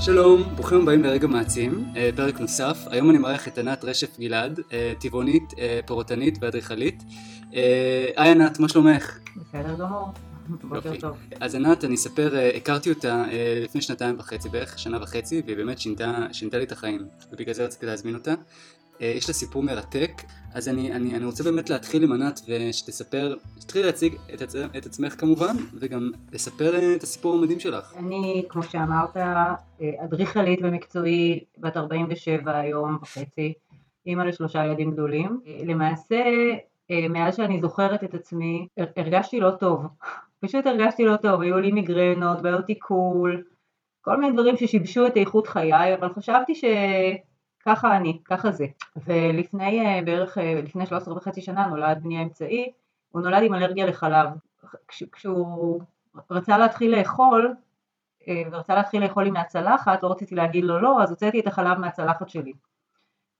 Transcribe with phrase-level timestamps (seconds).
[0.00, 2.78] שלום, ברוכים הבאים לרגע מעצים, אה, פרק נוסף.
[2.90, 7.02] היום אני מארח את ענת רשף גלעד, אה, טבעונית, אה, פירוטנית ואדריכלית.
[8.16, 9.18] היי ענת, מה שלומך?
[9.36, 10.12] בסדר גמור,
[10.48, 11.16] בוקר טוב.
[11.40, 13.24] אז ענת, אני אספר, הכרתי אותה
[13.64, 17.64] לפני שנתיים וחצי בערך, שנה וחצי, והיא באמת שינתה, שינתה לי את החיים, ובגלל זה
[17.64, 18.34] רציתי להזמין אותה.
[19.02, 20.10] אה, יש לה סיפור מרתק,
[20.54, 24.86] אז אני, אני, אני רוצה באמת להתחיל עם ענת ושתספר, שתתחיל להציג את, עצ, את
[24.86, 27.94] עצמך כמובן, וגם לספר אה, את הסיפור המדהים שלך.
[27.98, 29.54] אני, כמו שאמרת, אה,
[30.04, 33.52] אדריכלית ומקצועי, בת 47 היום וחצי,
[34.06, 35.40] אימא לשלושה ילדים גדולים.
[35.66, 36.24] למעשה,
[37.10, 39.86] מאז שאני זוכרת את עצמי, הרגשתי לא טוב.
[40.44, 43.42] פשוט הרגשתי לא טוב, היו לי מיגרנות, בעיות עיכול,
[44.00, 46.64] כל מיני דברים ששיבשו את איכות חיי, אבל חשבתי ש...
[47.60, 48.66] ככה אני, ככה זה.
[48.96, 52.72] ולפני אה, בערך, אה, לפני 13 וחצי שנה נולד בני האמצעי,
[53.08, 54.28] הוא נולד עם אלרגיה לחלב.
[54.88, 55.82] כש, כשהוא
[56.30, 57.54] רצה להתחיל לאכול,
[58.28, 61.78] אה, ורצה להתחיל לאכול לי מהצלחת, לא רציתי להגיד לו לא, אז הוצאתי את החלב
[61.78, 62.52] מהצלחת שלי.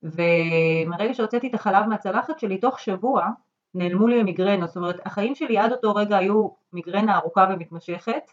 [0.03, 3.29] ומרגע שהוצאתי את החלב מהצלחת שלי, תוך שבוע
[3.75, 8.33] נעלמו לי המיגרנות, זאת אומרת החיים שלי עד אותו רגע היו מיגרנה ארוכה ומתמשכת,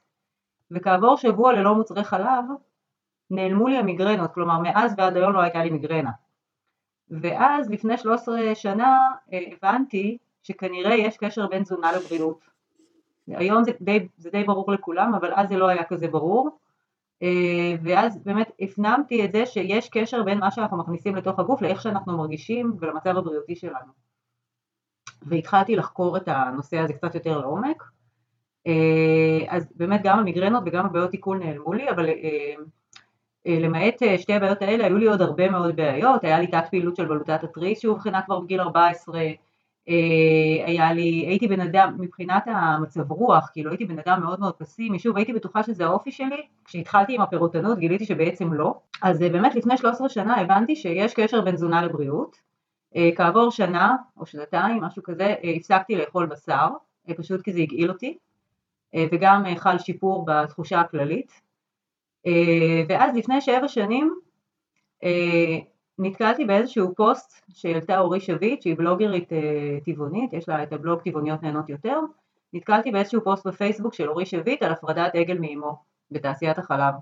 [0.71, 2.45] וכעבור שבוע ללא מוצרי חלב,
[3.31, 6.11] נעלמו לי המיגרנות, כלומר מאז ועד היום לא הייתה לי מיגרנה.
[7.09, 8.99] ואז לפני 13 שנה
[9.33, 12.39] אה, הבנתי שכנראה יש קשר בין תזונה לבריאות.
[13.27, 16.59] היום זה די, זה די ברור לכולם, אבל אז זה לא היה כזה ברור.
[17.23, 21.81] אה, ואז באמת הפנמתי את זה שיש קשר בין מה שאנחנו מכניסים לתוך הגוף לאיך
[21.81, 24.05] שאנחנו מרגישים ולמצב הבריאותי שלנו.
[25.21, 27.83] והתחלתי לחקור את הנושא הזה קצת יותר לעומק.
[28.67, 32.09] אה, אז באמת גם המיגרנות וגם הבעיות עיכול נעלמו לי, אבל
[33.45, 36.95] למעט אה, שתי הבעיות האלה היו לי עוד הרבה מאוד בעיות, היה לי תת פעילות
[36.95, 39.19] של בלוטת התריס שאובחנה כבר בגיל 14,
[39.89, 39.93] אה,
[40.65, 44.99] היה לי, הייתי בן אדם, מבחינת המצב רוח, כאילו הייתי בן אדם מאוד מאוד פסימי,
[44.99, 49.77] שוב הייתי בטוחה שזה האופי שלי, כשהתחלתי עם הפירוטנות גיליתי שבעצם לא, אז באמת לפני
[49.77, 52.37] 13 שנה הבנתי שיש קשר בין תזונה לבריאות,
[53.15, 56.67] כעבור שנה או שנתיים, משהו כזה, הפסקתי לאכול בשר,
[57.17, 58.17] פשוט כי זה הגעיל אותי,
[59.11, 61.44] וגם חל שיפור בתחושה הכללית, אה,
[62.89, 64.15] ואז לפני שבע שנים
[65.03, 65.57] אה,
[65.99, 71.43] נתקלתי באיזשהו פוסט שהעלתה אורי שביט שהיא בלוגרית אה, טבעונית, יש לה את הבלוג טבעוניות
[71.43, 71.99] נהנות יותר,
[72.53, 75.75] נתקלתי באיזשהו פוסט בפייסבוק של אורי שביט על הפרדת עגל מאמו
[76.11, 76.93] בתעשיית החלב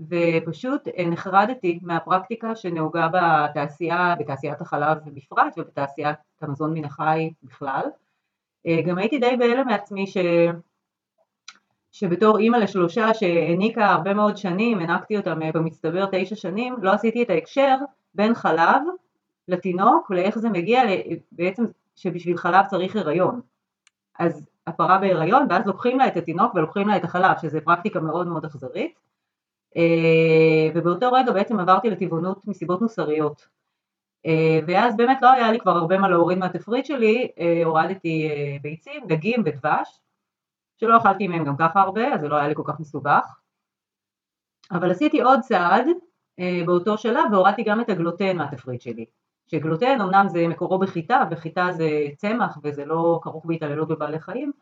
[0.00, 7.84] ופשוט נחרדתי מהפרקטיקה שנהוגה בתעשייה, בתעשיית החלב בפרט ובתעשיית המזון מן החי בכלל.
[8.86, 10.16] גם הייתי די בהלם מעצמי ש...
[11.92, 17.22] שבתור אימא לשלושה שהעניקה הרבה מאוד שנים, הענקתי אותם אה, במצטבר תשע שנים, לא עשיתי
[17.22, 17.76] את ההקשר
[18.14, 18.82] בין חלב
[19.48, 20.82] לתינוק ולאיך זה מגיע
[21.32, 21.64] בעצם
[21.96, 23.40] שבשביל חלב צריך הריון.
[24.18, 28.26] אז הפרה בהיריון ואז לוקחים לה את התינוק ולוקחים לה את החלב, שזה פרקטיקה מאוד
[28.26, 29.00] מאוד אכזרית.
[29.76, 33.46] אה, ובאותו רגע בעצם עברתי לטבעונות מסיבות מוסריות.
[34.26, 37.28] אה, ואז באמת לא היה לי כבר הרבה מה להוריד מהתפריט שלי,
[37.64, 38.30] הורדתי
[38.62, 40.00] ביצים, דגים ודבש,
[40.78, 43.40] שלא אכלתי מהם גם ככה הרבה, אז זה לא היה לי כל כך מסובך.
[44.72, 45.86] אבל עשיתי עוד צעד
[46.38, 49.04] אה, באותו שלב והורדתי גם את הגלוטן מהתפריט שלי.
[49.46, 54.52] שגלוטן אמנם זה מקורו בחיטה, וחיטה זה צמח וזה לא כרוך בהתעללות בבעלי חיים,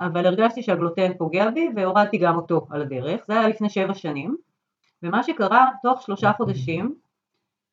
[0.00, 4.36] אבל הרגשתי שהגלוטן פוגע בי והורדתי גם אותו על הדרך, זה היה לפני שבע שנים,
[5.02, 6.94] ומה שקרה, תוך שלושה חודשים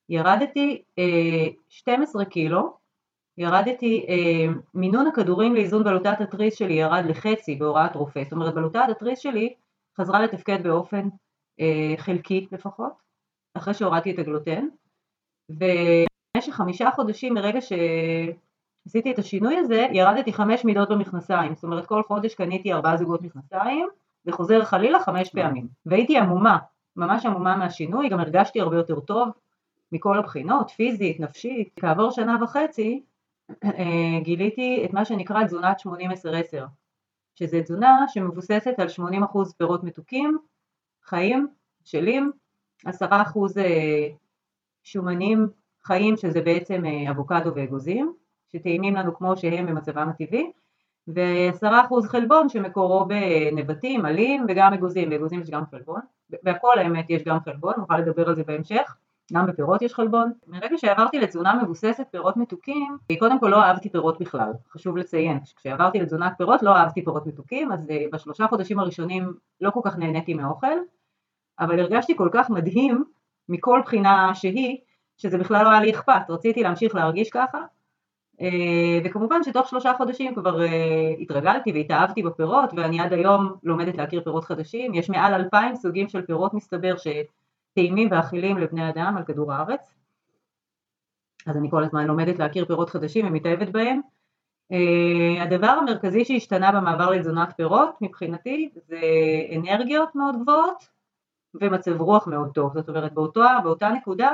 [0.10, 2.78] ירדתי אה, 12 קילו,
[3.38, 8.86] ירדתי, אה, מינון הכדורים לאיזון בלוטת התריס שלי ירד לחצי בהוראת רופא, זאת אומרת בלוטת
[8.92, 9.54] התריס שלי
[9.98, 11.10] חזרה לתפקד באופן
[11.60, 12.94] אה, חלקי לפחות,
[13.54, 14.68] אחרי שהורדתי את הגלוטן,
[15.50, 22.04] ובמשך חמישה חודשים מרגע שעשיתי את השינוי הזה, ירדתי חמש מידות במכנסיים, זאת אומרת כל
[22.04, 23.88] חודש קניתי ארבעה זוגות מכנסיים,
[24.26, 26.58] וחוזר חלילה חמש פעמים, והייתי עמומה,
[26.96, 29.30] ממש עמומה מהשינוי, גם הרגשתי הרבה יותר טוב
[29.92, 33.04] מכל הבחינות, פיזית, נפשית, כעבור שנה וחצי
[34.22, 35.90] גיליתי את מה שנקרא תזונת 80-10-10,
[37.36, 40.38] שזה תזונה שמבוססת על 80% פירות מתוקים,
[41.04, 41.48] חיים,
[41.84, 42.32] שלים,
[42.88, 42.90] 10%
[43.58, 44.08] אה,
[44.84, 45.48] שומנים
[45.84, 48.14] חיים שזה בעצם אה, אבוקדו ואגוזים,
[48.52, 50.52] שטעימים לנו כמו שהם במצבם הטבעי,
[51.08, 56.00] ו-10% חלבון שמקורו בנבטים, עלים וגם אגוזים, באגוזים יש גם חלבון,
[56.44, 58.96] והכל האמת יש גם חלבון, נוכל לדבר על זה בהמשך.
[59.34, 60.32] גם בפירות יש חלבון.
[60.48, 65.40] מרגע שעברתי לתזונה מבוססת פירות מתוקים, קודם כל לא אהבתי פירות בכלל, חשוב לציין.
[65.56, 69.98] כשעברתי לתזונת פירות לא אהבתי פירות מתוקים, אז אה, בשלושה חודשים הראשונים לא כל כך
[69.98, 70.78] נהניתי מהאוכל,
[71.60, 73.04] אבל הרגשתי כל כך מדהים
[73.50, 74.78] מכל בחינה שהיא,
[75.18, 77.58] שזה בכלל לא היה לי אכפת, רציתי להמשיך להרגיש ככה,
[79.06, 80.60] וכמובן שתוך שלושה חודשים כבר
[81.20, 86.22] התרגלתי והתאהבתי בפירות ואני עד היום לומדת להכיר פירות חדשים, יש מעל אלפיים סוגים של
[86.22, 86.98] פירות מסתבר
[87.76, 89.96] שטעימים ואכילים לבני אדם על כדור הארץ
[91.46, 94.02] אז אני כל הזמן לומדת להכיר פירות חדשים ומתאהבת בהם.
[94.74, 99.00] Uh, הדבר המרכזי שהשתנה במעבר לתזונת פירות מבחינתי זה
[99.56, 100.88] אנרגיות מאוד גבוהות
[101.62, 104.32] ומצב רוח מאוד טוב, זאת אומרת באותו, באותה נקודה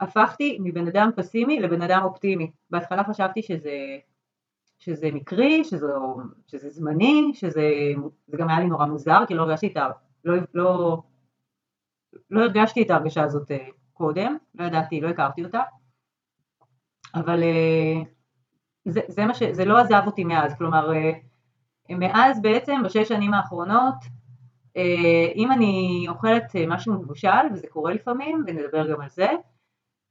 [0.00, 2.50] הפכתי מבן אדם פסימי לבן אדם אופטימי.
[2.70, 3.98] בהתחלה חשבתי שזה,
[4.78, 5.86] שזה מקרי, שזה,
[6.46, 7.70] שזה זמני, שזה
[8.26, 9.76] זה גם היה לי נורא מוזר כי לא הרגשתי את,
[10.24, 11.02] לא, לא,
[12.30, 15.62] לא הרגשתי את ההרגשה הזאת אה, קודם, לא ידעתי, לא הכרתי אותה.
[17.14, 18.02] אבל אה,
[18.84, 21.12] זה, זה, ש, זה לא עזב אותי מאז, כלומר אה,
[21.90, 23.94] מאז בעצם בשש שנים האחרונות
[25.36, 29.28] אם אני אוכלת משהו מבושל, וזה קורה לפעמים, ונדבר גם על זה,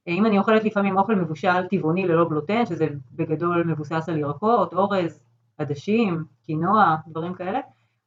[0.06, 5.20] אם אני אוכלת לפעמים אוכל מבושל טבעוני ללא גלוטן, שזה בגדול מבוסס על ירקות, אורז,
[5.58, 7.60] עדשים, קינוע, דברים כאלה,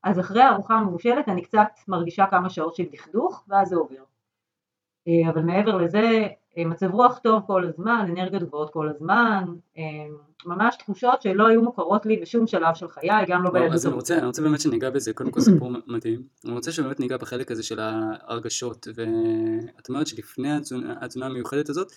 [0.04, 4.04] אז אחרי הארוחה המבושלת אני קצת מרגישה כמה שעות של דכדוך, ואז זה עובר.
[5.30, 9.44] אבל מעבר לזה, אה, מצב רוח טוב כל הזמן, אנרגיות גבוהות כל הזמן,
[9.78, 9.84] אה,
[10.46, 13.74] ממש תחושות שלא היו מוכרות לי בשום שלב של חיי, גם לא בילדות.
[13.74, 17.00] אז אני רוצה, אני רוצה באמת שניגע בזה, קודם כל סיפור מדהים, אני רוצה שבאמת
[17.00, 20.51] ניגע בחלק הזה של ההרגשות, ואת אומרת שלפני
[21.01, 21.92] התזונה המיוחדת הזאת,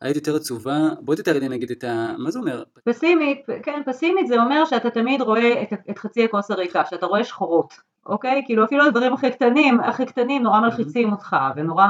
[0.00, 2.14] היית יותר עצובה, בואי תתארי לי נגיד את ה...
[2.18, 2.62] מה זה אומר?
[2.84, 7.24] פסימית, כן, פסימית זה אומר שאתה תמיד רואה את, את חצי הכוס הריקה, שאתה רואה
[7.24, 7.74] שחורות,
[8.06, 8.42] אוקיי?
[8.46, 11.86] כאילו אפילו הדברים הכי קטנים, הכי קטנים נורא מלחיצים אותך, ונורא...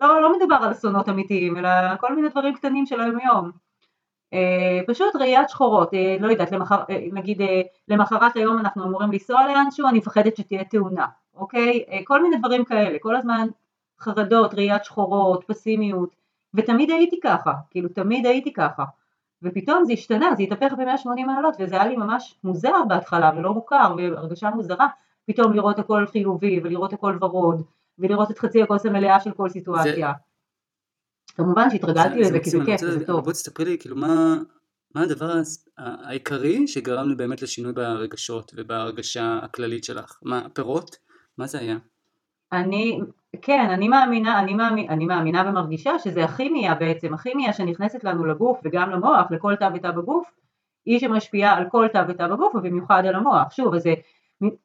[0.00, 1.68] לא, לא מדובר על אסונות אמיתיים, אלא
[2.00, 3.50] כל מיני דברים קטנים של היום יום.
[4.32, 7.40] אה, פשוט ראיית שחורות, אה, לא יודעת, למחר, אה, נגיד
[7.88, 11.84] למחרת היום אנחנו אמורים לנסוע לאנשהו, אני מפחדת שתהיה תאונה, אוקיי?
[12.04, 13.48] כל מיני דברים כאלה, כל הזמן
[14.00, 16.21] חרדות, ראיית שחורות, פסימיות,
[16.54, 18.84] ותמיד הייתי ככה, כאילו תמיד הייתי ככה,
[19.42, 23.94] ופתאום זה השתנה, זה התהפך ב-180 מעלות, וזה היה לי ממש מוזר בהתחלה ולא מוכר,
[23.96, 24.86] והרגשה מוזרה,
[25.26, 27.62] פתאום לראות הכל חיובי ולראות הכל ורוד,
[27.98, 30.12] ולראות את חצי הכוס המלאה של כל סיטואציה.
[30.16, 31.34] זה...
[31.36, 33.24] כמובן שהתרגלתי לזה כי זה כיף, זה טוב.
[33.24, 34.36] בואי תספרי לי, כאילו, מה,
[34.94, 35.32] מה הדבר
[35.78, 40.18] העיקרי שגרם לי באמת לשינוי ברגשות ובהרגשה הכללית שלך?
[40.22, 40.96] מה, פירות?
[41.38, 41.76] מה זה היה?
[42.52, 43.00] אני,
[43.42, 48.60] כן, אני מאמינה, אני, מאמין, אני מאמינה ומרגישה שזה הכימיה בעצם, הכימיה שנכנסת לנו לגוף
[48.64, 50.30] וגם למוח, לכל תא ותא בגוף,
[50.86, 53.52] היא שמשפיעה על כל תא ותא בגוף ובמיוחד על המוח.
[53.52, 53.88] שוב, אז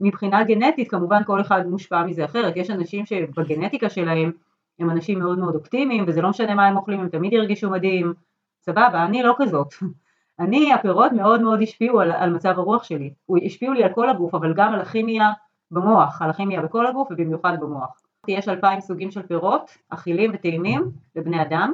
[0.02, 4.32] מבחינה גנטית כמובן כל אחד מושפע מזה אחרת, יש אנשים שבגנטיקה שלהם
[4.80, 8.14] הם אנשים מאוד מאוד אופטימיים וזה לא משנה מה הם אוכלים, הם תמיד ירגישו מדהים,
[8.62, 9.74] סבבה, אני לא כזאת.
[10.40, 13.14] אני, הפירות מאוד מאוד השפיעו על, על מצב הרוח שלי,
[13.46, 15.32] השפיעו לי על כל הגוף אבל גם על הכימיה
[15.72, 18.07] במוח, על הכימיה בכל הגוף ובמיוחד במוח.
[18.28, 21.74] יש אלפיים סוגים של פירות, אכילים וטעימים לבני אדם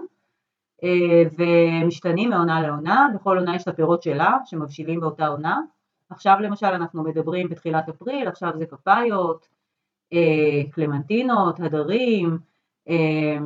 [0.84, 5.62] אה, ומשתנים מעונה לעונה, בכל עונה יש את הפירות שלה שמבשילים באותה עונה.
[6.10, 9.48] עכשיו למשל אנחנו מדברים בתחילת אפריל, עכשיו זה פפאיות,
[10.14, 12.38] אה, קלמנטינות, הדרים,
[12.90, 13.38] אה,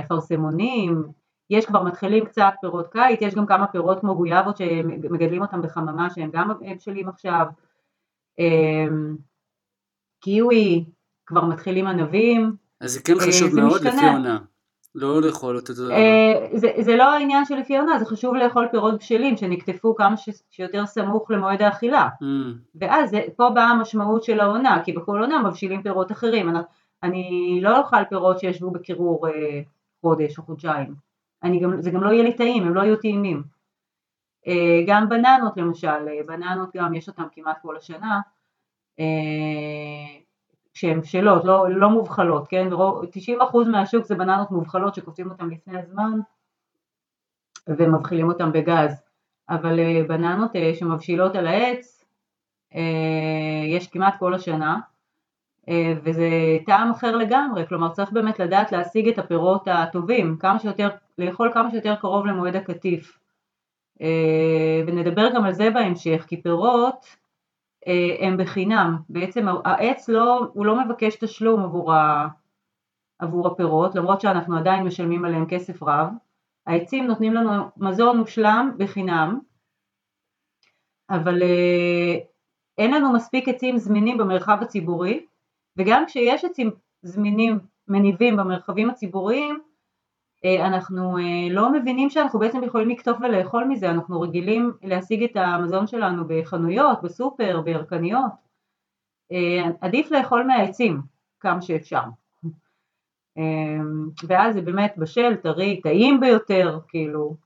[0.00, 1.02] אפרסמונים,
[1.50, 6.10] יש כבר מתחילים קצת פירות קיץ, יש גם כמה פירות כמו גויאבות שמגדלים אותם בחממה
[6.10, 7.46] שהם גם בשלים עכשיו,
[10.20, 10.84] קיווי,
[11.32, 12.56] כבר מתחילים ענבים.
[12.80, 14.38] אז זה כן חשוב מאוד לפי עונה.
[14.94, 15.90] לא לאכול אותו דבר.
[15.90, 20.16] אה, זה, זה לא העניין של לפי עונה, זה חשוב לאכול פירות בשלים שנקטפו כמה
[20.16, 22.08] ש, שיותר סמוך למועד האכילה.
[22.22, 22.26] Mm.
[22.74, 26.48] ואז זה, פה באה המשמעות של העונה, כי בכל עונה מבשילים פירות אחרים.
[26.48, 26.58] אני,
[27.02, 29.60] אני לא אוכל פירות שישבו בקירור אה,
[30.00, 30.94] חודש או חודשיים.
[31.62, 33.42] גם, זה גם לא יהיה לי טעים, הם לא יהיו טעימים.
[34.46, 38.20] אה, גם בננות למשל, אה, בננות גם יש אותם כמעט כל השנה.
[39.00, 40.21] אה,
[40.74, 42.68] שהן בשלות, לא, לא מובחלות, כן?
[42.72, 46.18] 90% מהשוק זה בננות מובחלות שקופצים אותן לפני הזמן
[47.68, 49.02] ומבחילים אותן בגז,
[49.48, 52.04] אבל אה, בננות אה, שמבשילות על העץ
[52.74, 54.80] אה, יש כמעט כל השנה
[56.04, 56.28] וזה
[56.66, 60.88] טעם אחר לגמרי, כלומר צריך באמת לדעת להשיג את הפירות הטובים, כמה שיותר,
[61.18, 63.18] לאכול כמה שיותר קרוב למועד הקטיף.
[64.86, 67.06] ונדבר גם על זה בהמשך, כי פירות
[68.20, 72.28] הם בחינם, בעצם העץ לא, הוא לא מבקש תשלום עבור, ה,
[73.18, 76.08] עבור הפירות למרות שאנחנו עדיין משלמים עליהם כסף רב,
[76.66, 79.38] העצים נותנים לנו מזון מושלם בחינם
[81.10, 82.18] אבל אה,
[82.78, 85.26] אין לנו מספיק עצים זמינים במרחב הציבורי
[85.76, 86.70] וגם כשיש עצים
[87.02, 87.58] זמינים
[87.88, 89.71] מניבים במרחבים הציבוריים אה,
[90.44, 95.86] אנחנו אה, לא מבינים שאנחנו בעצם יכולים לקטוף ולאכול מזה, אנחנו רגילים להשיג את המזון
[95.86, 98.32] שלנו בחנויות, בסופר, בירקניות,
[99.32, 101.00] אה, עדיף לאכול מהעצים
[101.40, 102.02] כמה שאפשר.
[104.26, 107.36] ואז זה באמת בשל, טרי, טעים ביותר, כאילו,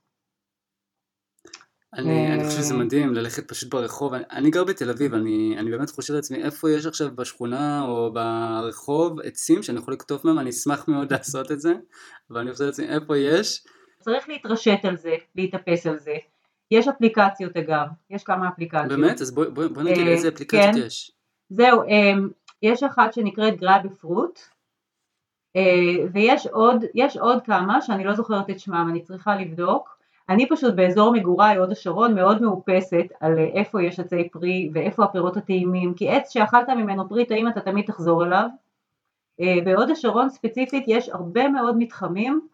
[1.93, 5.71] אני, אני חושב שזה מדהים ללכת פשוט ברחוב, אני, אני גר בתל אביב, אני, אני
[5.71, 10.49] באמת חושב לעצמי איפה יש עכשיו בשכונה או ברחוב עצים שאני יכול לקטוף מהם, אני
[10.49, 11.73] אשמח מאוד לעשות את זה,
[12.31, 13.63] אבל אני חושב לעצמי איפה יש.
[13.99, 16.15] צריך להתרשת על זה, להתאפס על זה.
[16.71, 18.87] יש אפליקציות אגב, יש כמה אפליקציות.
[18.87, 19.21] באמת?
[19.21, 20.81] אז בואי בוא, בוא נגיד איזה אפליקציות כן.
[20.85, 21.11] יש.
[21.49, 21.81] זהו,
[22.61, 24.39] יש אחת שנקראת Grab a Fruit,
[26.13, 26.85] ויש עוד,
[27.19, 29.96] עוד כמה שאני לא זוכרת את שמם, אני צריכה לבדוק.
[30.29, 35.37] אני פשוט באזור מגוריי, הוד השרון, מאוד מאופסת על איפה יש עצי פרי ואיפה הפירות
[35.37, 38.47] הטעימים, כי עץ שאכלת ממנו פרי טעים אתה תמיד תחזור אליו.
[39.41, 42.47] אה, בהוד השרון ספציפית יש הרבה מאוד מתחמים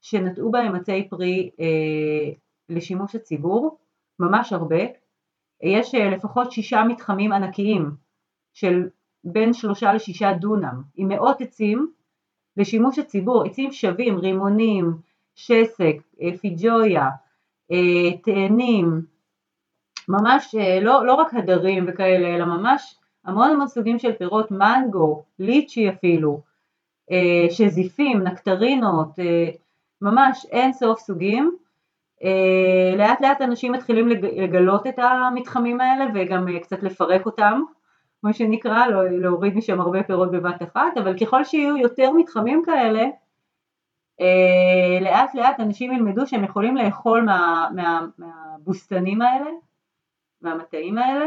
[0.00, 2.32] שנטעו בהם עצי פרי אה,
[2.68, 3.78] לשימוש הציבור,
[4.18, 4.84] ממש הרבה.
[5.62, 7.90] יש אה, לפחות שישה מתחמים ענקיים
[8.54, 8.88] של
[9.24, 11.92] בין שלושה לשישה דונם, עם מאות עצים
[12.56, 14.92] לשימוש הציבור, עצים שווים, רימונים,
[15.34, 17.08] שסק, אה, פיג'ויה,
[17.72, 19.02] אה, תאנים,
[20.08, 25.24] ממש אה, לא, לא רק הדרים וכאלה, אלא ממש המון המון סוגים של פירות, מנגו,
[25.38, 26.40] ליצ'י אפילו,
[27.50, 29.08] שזיפים, נקטרינות,
[30.02, 31.56] ממש אין סוף סוגים.
[32.96, 37.60] לאט לאט אנשים מתחילים לגלות את המתחמים האלה וגם קצת לפרק אותם,
[38.20, 43.04] כמו שנקרא, לא, להוריד משם הרבה פירות בבת אחת, אבל ככל שיהיו יותר מתחמים כאלה,
[45.00, 49.50] לאט לאט אנשים ילמדו שהם יכולים לאכול מה, מה, מהבוסתנים האלה,
[50.40, 51.26] מהמטעים האלה,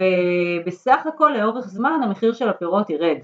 [0.00, 3.18] ובסך הכל לאורך זמן המחיר של הפירות ירד.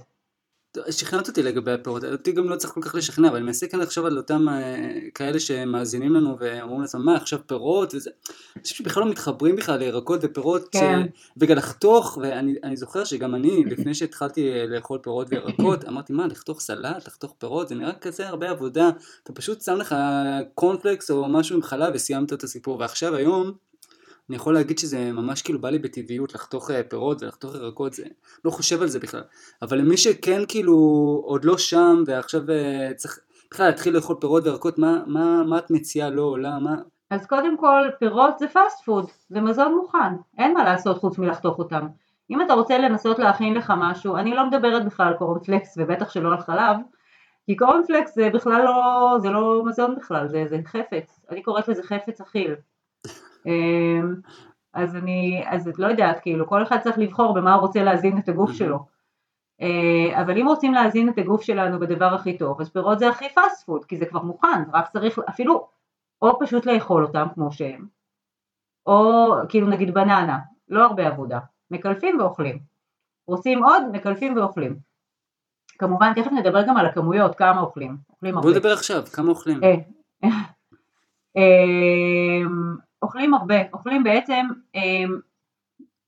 [0.91, 3.81] שכנעת אותי לגבי הפירות, אותי גם לא צריך כל כך לשכנע, אבל אני מנסה כאן
[3.81, 7.95] לחשוב על אותם אה, כאלה שמאזינים לנו ואומרים לעצמם מה עכשיו פירות?
[7.95, 8.11] וזה,
[8.59, 11.03] אנשים שבכלל לא מתחברים בכלל לירקות ופירות, כן.
[11.15, 11.31] ש...
[11.37, 16.61] וגם לחתוך, ואני זוכר שגם אני לפני שהתחלתי אה, לאכול פירות וירקות, אמרתי מה לחתוך
[16.61, 18.91] סלט, לחתוך פירות, זה נראה כזה הרבה עבודה,
[19.23, 19.95] אתה פשוט שם לך
[20.55, 23.53] קורנפלקס או משהו עם חלב וסיימת את הסיפור, ועכשיו היום
[24.31, 28.05] אני יכול להגיד שזה ממש כאילו בא לי בטבעיות לחתוך אה, פירות ולחתוך ירקות, זה
[28.45, 29.23] לא חושב על זה בכלל.
[29.63, 30.75] אבל למי שכן כאילו
[31.25, 33.19] עוד לא שם ועכשיו אה, צריך
[33.51, 36.59] בכלל להתחיל לאכול פירות וירקות, מה, מה, מה את מציעה לא עולה?
[36.59, 36.75] מה...
[37.11, 41.59] אז קודם כל פירות זה fast food, זה מזון מוכן, אין מה לעשות חוץ מלחתוך
[41.59, 41.87] אותם.
[42.31, 46.33] אם אתה רוצה לנסות להכין לך משהו, אני לא מדברת בכלל על קורנפלקס ובטח שלא
[46.33, 46.77] על חלב,
[47.47, 51.83] כי קורנפלקס זה בכלל לא, זה לא מזון בכלל, זה, זה חפץ, אני קוראת לזה
[51.83, 52.55] חפץ אכיל.
[53.47, 54.15] אמ,
[54.73, 58.19] אז אני, אז את לא יודעת, כאילו כל אחד צריך לבחור במה הוא רוצה להזין
[58.19, 58.79] את הגוף שלו.
[59.61, 63.29] אה, אבל אם רוצים להזין את הגוף שלנו בדבר הכי טוב, אז פירות זה הכי
[63.35, 65.69] fast food, כי זה כבר מוכן, רק צריך אפילו
[66.23, 67.87] או פשוט לאכול אותם כמו שהם,
[68.87, 71.39] או כאילו נגיד בננה, לא הרבה עבודה,
[71.71, 72.59] מקלפים ואוכלים.
[73.27, 74.77] רוצים עוד, מקלפים ואוכלים.
[75.79, 77.97] כמובן, תכף נדבר גם על הכמויות, כמה אוכלים.
[78.11, 78.49] אוכלים הרבה.
[78.49, 79.61] בוא נדבר עכשיו, כמה אוכלים.
[83.03, 85.19] אוכלים הרבה, אוכלים בעצם אמ,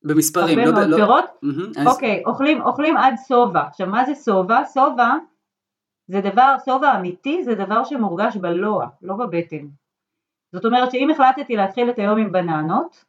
[0.04, 0.96] במספרים, הרבה לא, מאוד לא...
[0.96, 4.60] פירות, mm-hmm, אוקיי, אוכלים, אוכלים עד שובע, עכשיו מה זה שובע?
[4.74, 5.14] שובע
[6.06, 9.66] זה דבר, שובע אמיתי זה דבר שמורגש בלוע, לא בבטן.
[10.52, 13.04] זאת אומרת שאם החלטתי להתחיל את היום עם בננות,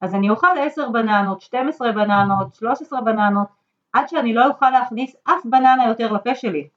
[0.00, 3.48] אז אני אוכל 10 בננות, 12 בננות, 13 בננות,
[3.92, 6.68] עד שאני לא אוכל להכניס אף בננה יותר לפה שלי.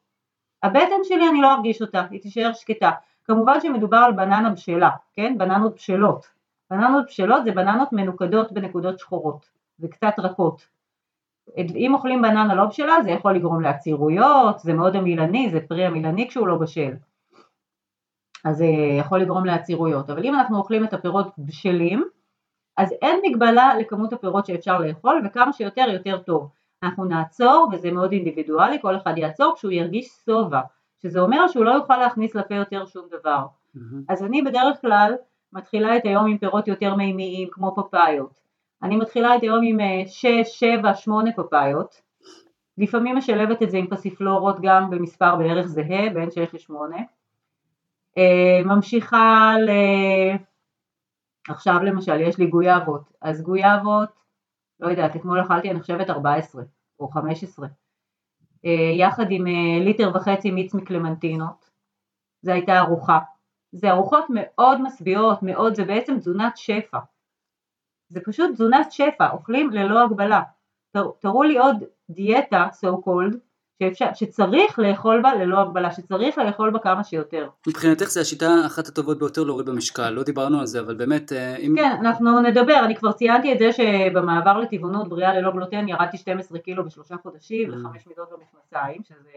[0.63, 2.91] הבטן שלי אני לא ארגיש אותה, היא תישאר שקטה.
[3.23, 5.37] כמובן שמדובר על בננה בשלה, כן?
[5.37, 6.38] בננות בשלות.
[6.71, 9.49] בננות בשלות זה בננות מנוקדות בנקודות שחורות
[9.79, 10.67] וקצת רכות.
[11.57, 16.27] אם אוכלים בננה לא בשלה זה יכול לגרום לעצירויות, זה מאוד עמילני, זה פרי עמילני
[16.27, 16.93] כשהוא לא בשל.
[18.45, 18.65] אז זה
[18.99, 22.03] יכול לגרום לעצירויות, אבל אם אנחנו אוכלים את הפירות בשלים,
[22.77, 26.49] אז אין מגבלה לכמות הפירות שאפשר לאכול וכמה שיותר יותר טוב.
[26.83, 30.61] אנחנו נעצור וזה מאוד אינדיבידואלי, כל אחד יעצור כשהוא ירגיש שובע,
[31.01, 33.45] שזה אומר שהוא לא יוכל להכניס לפה יותר שום דבר.
[33.75, 33.79] Mm-hmm.
[34.09, 35.13] אז אני בדרך כלל
[35.53, 38.39] מתחילה את היום עם פירות יותר מימיים כמו פפאיות.
[38.83, 39.77] אני מתחילה את היום עם
[40.07, 42.01] 6, 7, 8 פפאיות.
[42.77, 46.73] לפעמים משלבת את זה עם פסיפלורות גם במספר בערך זהה, בין 6 ל-8.
[48.17, 49.69] אה, ממשיכה ל...
[51.49, 54.09] עכשיו למשל יש לי גויאבות, אז גויאבות,
[54.79, 56.63] לא יודעת, אתמול אכלתי אני חושבת 14
[56.99, 57.67] או 15,
[58.65, 61.69] אה, יחד עם אה, ליטר וחצי מיץ מקלמנטינות,
[62.41, 63.19] זו הייתה ארוחה.
[63.71, 66.99] זה ארוחות מאוד משביעות, מאוד, זה בעצם תזונת שפע.
[68.09, 70.41] זה פשוט תזונת שפע, אוכלים ללא הגבלה.
[71.19, 73.37] תראו לי עוד דיאטה, so called,
[73.83, 77.49] שאפשר, שצריך לאכול בה ללא הגבלה, שצריך לאכול בה כמה שיותר.
[77.67, 81.55] מבחינתך זה השיטה אחת הטובות ביותר להוריד במשקל, לא דיברנו על זה, אבל באמת אה,
[81.55, 81.73] אם...
[81.75, 86.59] כן, אנחנו נדבר, אני כבר ציינתי את זה שבמעבר לטבעונות בריאה ללא גלוטן ירדתי 12
[86.59, 87.77] קילו בשלושה חודשים mm.
[87.77, 89.29] וחמש מידות במכנסיים, שזה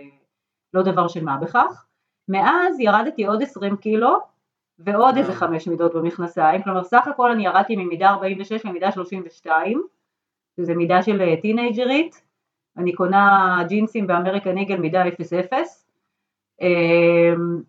[0.74, 1.86] לא דבר של מה בכך.
[2.28, 4.18] מאז ירדתי עוד 20 קילו
[4.78, 5.32] ועוד איזה.
[5.32, 9.82] חמש מידות במכנסיים, כלומר סך הכל אני ירדתי ממידה 46 למידה 32,
[10.56, 12.22] שזה מידה של אה, טינג'רית,
[12.76, 15.86] אני קונה ג'ינסים באמריקן איגל מידה 00,
[16.60, 17.62] אמ,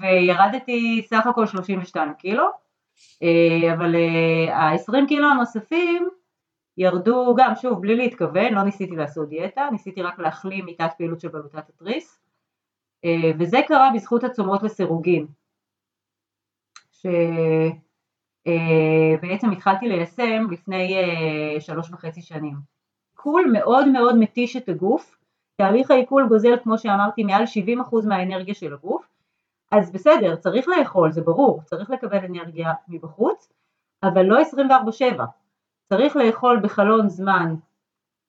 [0.00, 2.44] וירדתי סך הכל 32 קילו,
[3.22, 3.94] אה, אבל
[4.50, 6.08] ה-20 קילו הנוספים
[6.76, 11.28] ירדו גם, שוב, בלי להתכוון, לא ניסיתי לעשות דיאטה, ניסיתי רק להחלים מתת פעילות של
[11.28, 12.23] בלוטת התריס, אה,
[13.38, 15.26] וזה קרה בזכות הצומות לסירוגין,
[18.42, 22.54] שבעצם התחלתי ליישם לפני אה, שלוש וחצי שנים.
[23.16, 25.18] עיכול מאוד מאוד מתיש את הגוף,
[25.56, 29.08] תהליך העיכול גוזל, כמו שאמרתי, מעל 70% מהאנרגיה של הגוף,
[29.70, 33.52] אז בסדר, צריך לאכול, זה ברור, צריך לקבל אנרגיה מבחוץ,
[34.02, 35.24] אבל לא 24/7.
[35.88, 37.54] צריך לאכול בחלון זמן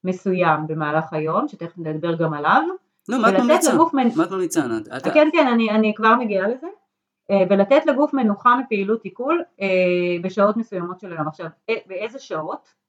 [0.04, 2.64] מסוים במהלך היום, שתכף נדבר גם עליו,
[3.10, 3.72] לא, מה את ממליצה?
[3.94, 4.88] מנ- מה את ממליצה, ענת?
[4.88, 6.68] את- כן, כן, אני, אני כבר מגיעה לזה.
[7.32, 9.68] אה, ולתת לגוף מנוחה מפעילות עיכול אה,
[10.22, 11.28] בשעות מסוימות של היום.
[11.28, 12.86] עכשיו, אה, באיזה שעות?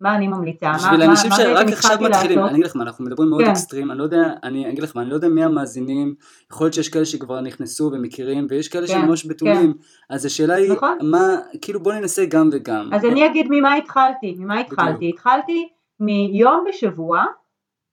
[0.00, 0.72] מה אני ממליצה?
[0.76, 2.50] בשביל אנשים שרק עכשיו מתחילים, לעשות?
[2.50, 3.50] אני אגיד לך מה, אנחנו מדברים מאוד כן.
[3.50, 6.14] אקסטרים, אני לא יודע, אני אגיד לך מה, אני לא יודע מי המאזינים,
[6.52, 9.74] יכול להיות שיש כאלה שכבר נכנסו ומכירים, ויש כאלה כן, שממש בתולים,
[10.10, 10.98] אז השאלה היא, נכון.
[11.02, 12.90] מה, כאילו בוא ננסה גם וגם.
[12.92, 14.34] אז אני אגיד ממה התחלתי.
[14.38, 15.08] ממה התחלתי?
[15.08, 15.68] התחלתי
[16.00, 17.24] מיום בשבוע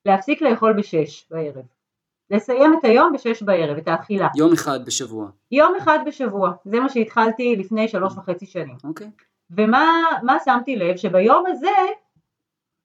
[0.05, 1.63] להפסיק לאכול בשש בערב.
[2.29, 4.27] לסיים את היום בשש בערב, את האכילה.
[4.35, 6.51] יום אחד בשבוע, יום אחד בשבוע.
[6.65, 8.77] זה מה שהתחלתי לפני שלוש וחצי שנים.
[8.83, 9.11] אוקיי?
[9.51, 10.97] ומה מה שמתי לב?
[10.97, 11.75] שביום הזה,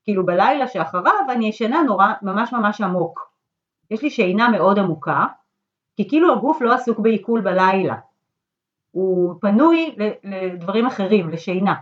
[0.04, 3.30] כאילו בלילה שאחריו, אני ישנה נורא, ממש ממש עמוק.
[3.90, 5.26] יש לי שינה מאוד עמוקה,
[5.96, 7.94] כי כאילו הגוף לא עסוק בעיכול בלילה.
[8.90, 11.74] הוא פנוי לדברים אחרים, לשינה,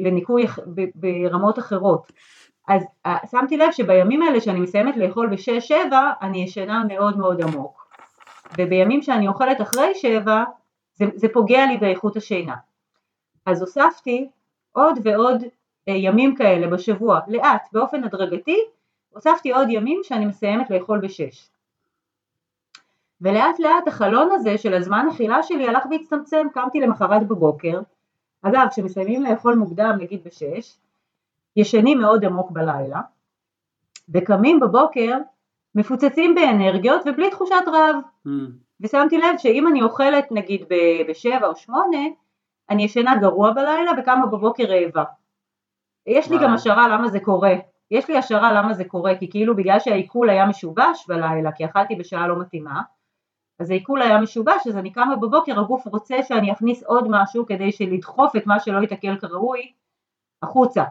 [0.00, 0.46] לניקוי
[0.94, 2.12] ברמות אחרות.
[2.66, 7.86] אז אה, שמתי לב שבימים האלה שאני מסיימת לאכול בשש-שבע, אני ישנה מאוד מאוד עמוק.
[8.58, 10.44] ובימים שאני אוכלת אחרי שבע,
[10.94, 12.54] זה, זה פוגע לי באיכות השינה.
[13.46, 14.28] אז הוספתי
[14.72, 15.42] עוד ועוד
[15.88, 18.58] אה, ימים כאלה בשבוע, לאט, באופן הדרגתי,
[19.10, 21.48] הוספתי עוד ימים שאני מסיימת לאכול בשש.
[23.20, 27.80] ולאט לאט החלון הזה של הזמן אכילה שלי הלך והצטמצם, קמתי למחרת בבוקר,
[28.42, 30.76] אגב כשמסיימים לאכול מוקדם נגיד בשש,
[31.56, 33.00] ישנים מאוד עמוק בלילה,
[34.14, 35.18] וקמים בבוקר
[35.74, 37.96] מפוצצים באנרגיות ובלי תחושת רעב.
[38.26, 38.30] Hmm,
[38.80, 41.98] ושמתי לב שאם אני אוכלת נגיד ב- בשבע או שמונה,
[42.70, 45.04] אני ישנה גרוע בלילה וקמה בבוקר רעבה.
[46.06, 46.48] יש לי וואו.
[46.48, 47.54] גם השערה למה זה קורה.
[47.90, 51.94] יש לי השערה למה זה קורה, כי כאילו בגלל שהעיכול היה משובש בלילה, כי אכלתי
[51.94, 52.82] בשעה לא מתאימה,
[53.60, 57.70] אז העיכול היה משובש, אז אני קמה בבוקר, הגוף רוצה שאני אכניס עוד משהו כדי
[57.80, 59.72] לדחוף את מה שלא יתעכל כראוי
[60.42, 60.84] החוצה.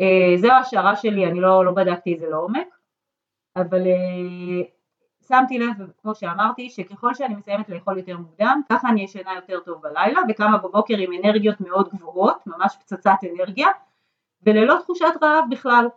[0.00, 2.68] אה, זו ההשערה שלי, אני לא, לא בדקתי את זה לעומק,
[3.56, 4.62] אבל אה,
[5.28, 9.82] שמתי לב, כמו שאמרתי, שככל שאני מסיימת לאכול יותר מוקדם, ככה אני ישנה יותר טוב
[9.82, 13.68] בלילה, וקמה בבוקר עם אנרגיות מאוד גבוהות, ממש פצצת אנרגיה,
[14.42, 15.88] וללא תחושת רעב בכלל.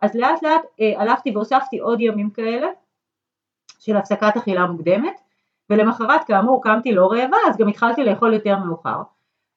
[0.00, 2.66] אז לאט לאט אה, הלכתי והוספתי עוד ימים כאלה,
[3.78, 5.20] של הפסקת אכילה מוקדמת,
[5.70, 9.02] ולמחרת כאמור קמתי לא רעבה, אז גם התחלתי לאכול יותר מאוחר.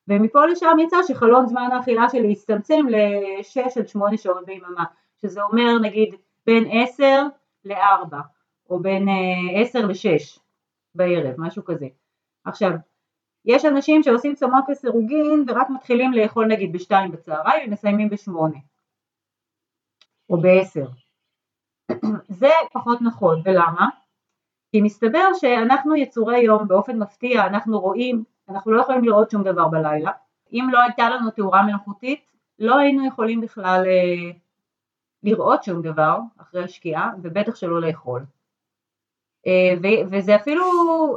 [0.07, 4.83] ומפה לשם יצא שחלון זמן האכילה שלי הצטמצם ל-6 עד 8 שעות ביממה,
[5.21, 6.15] שזה אומר נגיד
[6.45, 7.03] בין 10
[7.65, 8.15] ל-4,
[8.69, 10.39] או בין אה, 10 ל-6
[10.95, 11.87] בערב, משהו כזה.
[12.45, 12.71] עכשיו,
[13.45, 18.31] יש אנשים שעושים צומות לסירוגין ורק מתחילים לאכול נגיד ב-2 בצהריים ומסיימים ב-8,
[20.29, 20.87] או ב-10.
[22.39, 23.87] זה פחות נכון, ולמה?
[24.71, 29.67] כי מסתבר שאנחנו יצורי יום באופן מפתיע, אנחנו רואים, אנחנו לא יכולים לראות שום דבר
[29.67, 30.11] בלילה.
[30.53, 32.25] אם לא הייתה לנו תאורה מלאכותית,
[32.59, 34.31] לא היינו יכולים בכלל אה,
[35.23, 38.25] לראות שום דבר אחרי השקיעה, ובטח שלא לאכול.
[39.47, 40.63] אה, ו- וזה אפילו,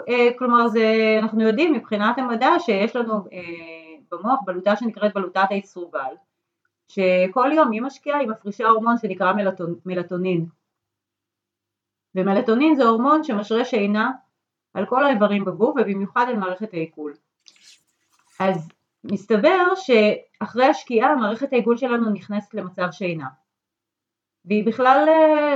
[0.08, 3.24] אה, כלומר זה, אנחנו יודעים מבחינת המדע שיש לנו
[4.10, 6.14] במוח בלוטה שנקראת בלוטת האיסרובל,
[6.88, 10.46] שכל יום היא משקיעה, היא מפרישה הורמון שנקרא מלטונ, מלטונין.
[12.14, 14.12] ומלטונין זה הורמון שמשרה שינה
[14.74, 17.14] על כל האיברים בגוף ובמיוחד על מערכת העיכול.
[18.40, 18.68] אז
[19.04, 23.28] מסתבר שאחרי השקיעה מערכת העיכול שלנו נכנסת למצב שינה.
[24.44, 25.08] והיא בכלל,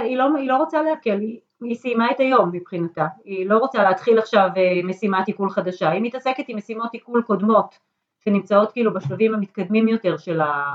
[0.05, 3.83] היא לא, היא לא רוצה להקל, היא, היא סיימה את היום מבחינתה, היא לא רוצה
[3.83, 7.79] להתחיל עכשיו אה, משימת עיכול חדשה, היא מתעסקת עם משימות עיכול קודמות
[8.25, 10.75] שנמצאות כאילו בשלבים המתקדמים יותר של, ה,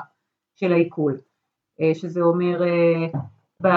[0.55, 1.17] של העיכול,
[1.81, 3.19] אה, שזה אומר אה,
[3.63, 3.67] ב,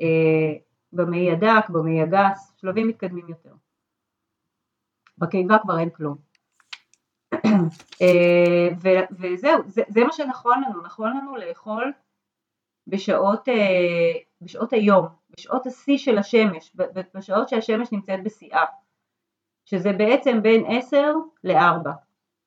[0.00, 0.52] אה,
[0.92, 3.52] במעי הדק, במעי הגס, שלבים מתקדמים יותר.
[5.18, 6.16] בקיבה כבר אין כלום.
[8.02, 8.68] אה,
[9.10, 11.92] וזהו, זה, זה מה שנכון לנו, נכון לנו לאכול
[12.86, 16.76] בשעות, אה, בשעות היום, בשעות השיא של השמש,
[17.14, 18.64] בשעות שהשמש נמצאת בשיאה.
[19.64, 21.12] שזה בעצם בין 10
[21.44, 21.90] ל-4.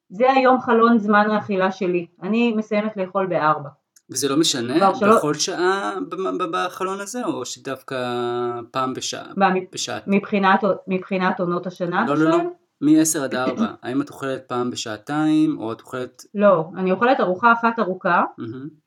[0.10, 3.70] זה היום חלון זמן האכילה שלי, אני מסיימת לאכול ב-4.
[4.12, 5.18] וזה לא משנה שלא...
[5.18, 5.96] בכל שעה
[6.52, 7.96] בחלון הזה, או שדווקא
[8.72, 9.32] פעם בשעה?
[9.38, 10.04] מה, בשעת?
[10.08, 12.06] מבחינת, מבחינת עונות השנה?
[12.08, 12.38] לא, לא, לא.
[12.82, 16.24] מ-10 עד 4, האם את אוכלת פעם בשעתיים, או את אוכלת...
[16.36, 18.24] לא, אני אוכלת ארוחה אחת ארוכה,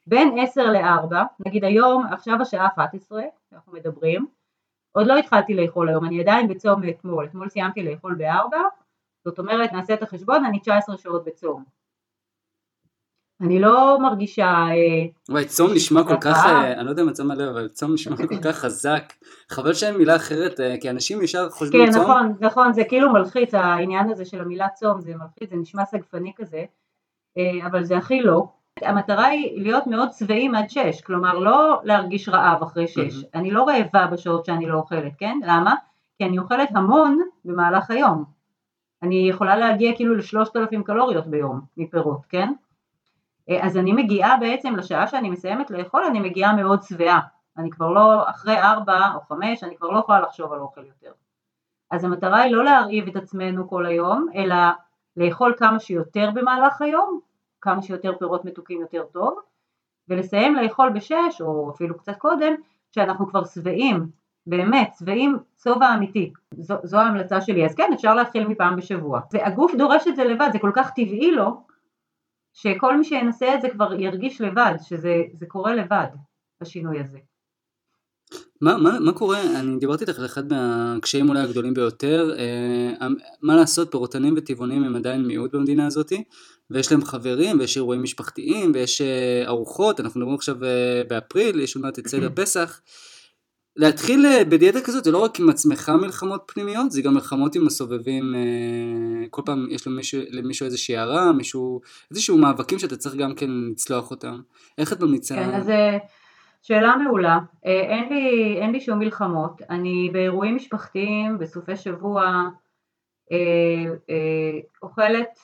[0.06, 1.14] בין 10 ל-4,
[1.46, 4.26] נגיד היום, עכשיו השעה 11, אנחנו מדברים,
[4.92, 8.56] עוד לא התחלתי לאכול היום, אני עדיין בצום מאתמול, אתמול סיימתי לאכול ב-4,
[9.24, 11.64] זאת אומרת, נעשה את החשבון, אני 19 שעות בצום.
[13.42, 14.44] אני לא מרגישה...
[14.44, 17.68] אה, וואי, צום נשמע כל כך, אה, אני לא יודע אם את שמה לב, אבל
[17.68, 19.12] צום נשמע כל כך חזק.
[19.48, 21.94] חבל שאין מילה אחרת, אה, כי אנשים ישר חושבים צום.
[21.94, 25.84] כן, נכון, נכון, זה כאילו מלחיץ, העניין הזה של המילה צום, זה מלחיץ, זה נשמע
[25.84, 26.64] סגפני כזה,
[27.66, 28.46] אבל זה הכי לא.
[28.82, 33.24] המטרה היא להיות מאוד שבעים עד שש, כלומר לא להרגיש רעב אחרי שש.
[33.34, 35.38] אני לא רעבה בשעות שאני לא אוכלת, כן?
[35.46, 35.74] למה?
[36.18, 38.24] כי אני אוכלת המון במהלך היום.
[39.02, 42.52] אני יכולה להגיע כאילו לשלושת אלפים קלוריות ביום מפירות, כן?
[43.60, 47.20] אז אני מגיעה בעצם לשעה שאני מסיימת לאכול, אני מגיעה מאוד שבעה.
[47.58, 51.12] אני כבר לא, אחרי ארבע או חמש, אני כבר לא יכולה לחשוב על אוכל יותר.
[51.90, 54.56] אז המטרה היא לא להרעיב את עצמנו כל היום, אלא
[55.16, 57.20] לאכול כמה שיותר במהלך היום,
[57.60, 59.38] כמה שיותר פירות מתוקים יותר טוב,
[60.08, 62.54] ולסיים לאכול בשש, או אפילו קצת קודם,
[62.92, 64.06] שאנחנו כבר שבעים,
[64.46, 66.32] באמת, שבעים שובע אמיתי.
[66.54, 67.66] זו, זו ההמלצה שלי.
[67.66, 69.20] אז כן, אפשר להתחיל מפעם בשבוע.
[69.32, 71.62] והגוף דורש את זה לבד, זה כל כך טבעי לו,
[72.52, 76.08] שכל מי שינסה את זה כבר ירגיש לבד, שזה קורה לבד,
[76.60, 77.18] השינוי הזה.
[78.60, 83.08] מה, מה, מה קורה, אני דיברתי איתך על אחד מהקשיים אולי הגדולים ביותר, אה,
[83.42, 86.12] מה לעשות, פירוטנים וטבעונים הם עדיין מיעוט במדינה הזאת,
[86.70, 91.76] ויש להם חברים, ויש אירועים משפחתיים, ויש אה, ארוחות, אנחנו מדברים עכשיו אה, באפריל, יש
[91.76, 92.80] עוד מעט את סדר פסח,
[93.76, 97.66] להתחיל אה, בדיאטה כזאת זה לא רק עם עצמך מלחמות פנימיות, זה גם מלחמות עם
[97.66, 101.80] הסובבים, אה, כל פעם יש למישהו, למישהו איזושהי הערה, מישהו,
[102.10, 104.40] איזשהו מאבקים שאתה צריך גם כן לצלוח אותם.
[104.78, 105.34] איך את ממליצה?
[105.34, 105.98] כן, אז אה,
[106.62, 107.38] שאלה מעולה.
[107.62, 109.62] אין לי, אין לי שום מלחמות.
[109.70, 112.42] אני באירועים משפחתיים, בסופי שבוע,
[114.82, 115.38] אוכלת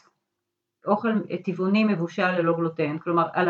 [0.87, 1.09] אוכל
[1.45, 2.99] טבעוני מבושל ללא גלוטן.
[2.99, 3.49] כלומר, על,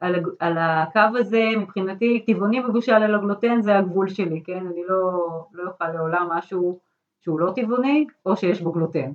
[0.00, 4.66] על, על הקו הזה מבחינתי טבעוני מבושל ללא גלוטן זה הגבול שלי, כן?
[4.66, 5.10] אני לא,
[5.52, 6.78] לא אוכל לעולם משהו
[7.20, 9.12] שהוא לא טבעוני או שיש בו גלוטן.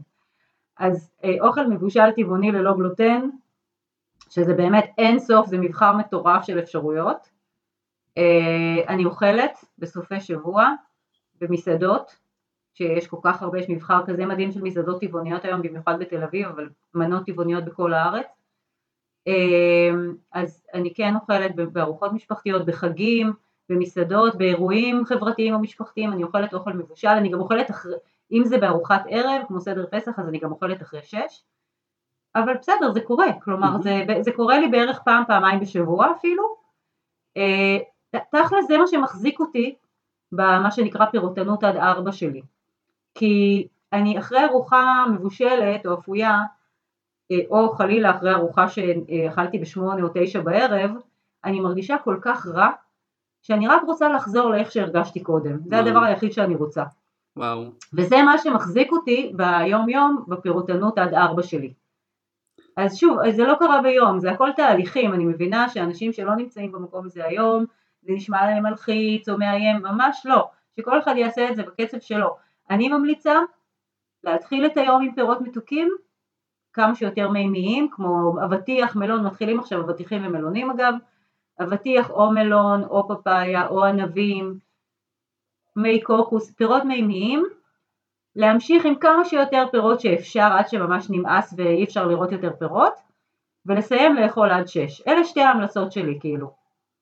[0.77, 3.29] אז אה, אוכל מבושל טבעוני ללא גלוטן,
[4.29, 7.29] שזה באמת אין סוף, זה מבחר מטורף של אפשרויות.
[8.17, 10.69] אה, אני אוכלת בסופי שבוע
[11.41, 12.15] במסעדות,
[12.73, 16.47] שיש כל כך הרבה, יש מבחר כזה מדהים של מסעדות טבעוניות היום, במיוחד בתל אביב,
[16.47, 18.38] אבל מנות טבעוניות בכל הארץ.
[19.29, 23.33] אמ, אז אני כן אוכלת בארוחות משפחתיות, בחגים,
[23.69, 27.95] במסעדות, באירועים חברתיים או משפחתיים, אני אוכלת אוכל מבושל, אני גם אוכלת אחרי,
[28.31, 31.43] אם זה בארוחת ערב, כמו סדר פסח, אז אני גם אוכלת אחרי שש,
[32.35, 36.43] אבל בסדר, זה קורה, כלומר זה, זה קורה לי בערך פעם, פעמיים בשבוע אפילו,
[37.37, 37.77] אה,
[38.31, 39.75] תכל'ס זה מה שמחזיק אותי
[40.31, 42.41] במה שנקרא פירוטנות עד ארבע שלי,
[43.15, 46.39] כי אני אחרי ארוחה מבושלת או אפויה,
[47.49, 50.91] או חלילה אחרי ארוחה שאכלתי בשמונה או תשע בערב,
[51.45, 52.69] אני מרגישה כל כך רע,
[53.41, 55.57] שאני רק רוצה לחזור לאיך שהרגשתי קודם.
[55.65, 55.87] זה וואו.
[55.87, 56.83] הדבר היחיד שאני רוצה.
[57.37, 57.63] וואו.
[57.93, 61.73] וזה מה שמחזיק אותי ביום יום בפירוטנות עד ארבע שלי.
[62.77, 67.05] אז שוב, זה לא קרה ביום, זה הכל תהליכים, אני מבינה שאנשים שלא נמצאים במקום
[67.05, 67.65] הזה היום,
[68.01, 70.47] זה נשמע להם מלחיץ או מאיים, ממש לא,
[70.79, 72.35] שכל אחד יעשה את זה בקצב שלו.
[72.69, 73.39] אני ממליצה
[74.23, 75.89] להתחיל את היום עם פירות מתוקים,
[76.73, 80.93] כמה שיותר מימיים, כמו אבטיח, מלון, מתחילים עכשיו אבטיחים ומלונים אגב,
[81.63, 84.59] אבטיח או מלון או פפאיה או ענבים,
[85.75, 87.45] מי קוקוס, פירות מימיים,
[88.35, 92.93] להמשיך עם כמה שיותר פירות שאפשר עד שממש נמאס ואי אפשר לראות יותר פירות,
[93.65, 95.07] ולסיים לאכול עד שש.
[95.07, 96.51] אלה שתי ההמלצות שלי כאילו.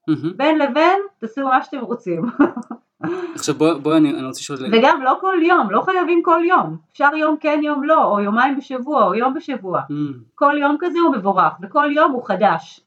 [0.10, 0.34] Mm-hmm.
[0.38, 2.22] בין לבין תעשו מה שאתם רוצים.
[3.36, 4.60] עכשיו בואי בוא, אני, אני רוצה לשאול...
[4.72, 6.78] וגם לא כל יום, לא חייבים כל יום.
[6.92, 9.82] אפשר יום כן יום לא, או יומיים בשבוע, או יום בשבוע.
[9.82, 9.94] Mm.
[10.36, 12.82] כל יום כזה הוא מבורך, וכל יום הוא חדש.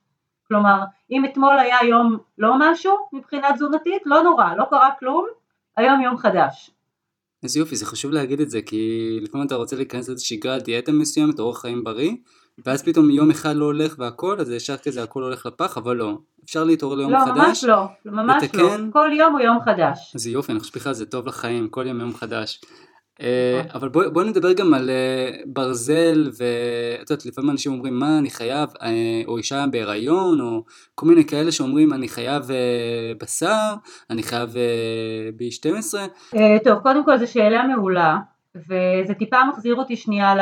[0.48, 5.26] כלומר, אם אתמול היה יום לא משהו מבחינה תזונתית, לא נורא, לא קרה כלום,
[5.76, 6.70] היום יום חדש.
[7.42, 10.92] איזה יופי, זה חשוב להגיד את זה, כי לפעמים אתה רוצה להיכנס לאיזו שגרה, דיאטה
[10.92, 12.12] מסוימת, אורח חיים בריא,
[12.66, 16.18] ואז פתאום יום אחד לא הולך והכל, אז ישר כזה הכל הולך לפח, אבל לא.
[16.44, 17.36] אפשר להתעורר ליום לא, חדש.
[17.36, 18.58] לא, ממש לא, ממש לתקן.
[18.58, 18.92] לא.
[18.92, 20.12] כל יום הוא יום חדש.
[20.14, 22.60] זה יופי, אני חושב בכלל זה טוב לחיים, כל יום יום חדש.
[23.22, 23.70] אה, נכון.
[23.74, 28.30] אבל בואי בוא נדבר גם על אה, ברזל, ואת יודעת, לפעמים אנשים אומרים מה אני
[28.30, 32.42] חייב, אה, או אישה בהיריון, או כל מיני כאלה שאומרים אני חייב
[33.22, 33.74] בשר,
[34.10, 34.50] אני חייב
[35.38, 35.94] B12.
[36.64, 38.18] טוב, קודם כל זו שאלה מעולה.
[38.54, 40.34] וזה טיפה מחזיר אותי שנייה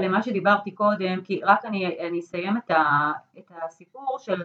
[0.00, 4.42] למה שדיברתי קודם, כי רק אני, אני אסיים את, ה, את הסיפור של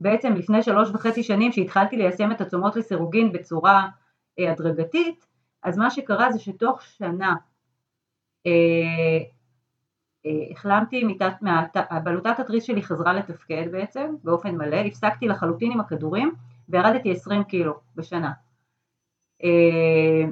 [0.00, 3.88] בעצם לפני שלוש וחצי שנים שהתחלתי ליישם את הצומות לסירוגין בצורה
[4.38, 5.26] אה, הדרגתית,
[5.62, 7.34] אז מה שקרה זה שתוך שנה
[8.46, 9.18] אה,
[10.26, 11.32] אה, החלמתי, מתת,
[12.04, 16.34] בלוטת התריס שלי חזרה לתפקד בעצם באופן מלא, הפסקתי לחלוטין עם הכדורים
[16.68, 18.32] וירדתי 20 קילו בשנה.
[19.44, 20.24] אה,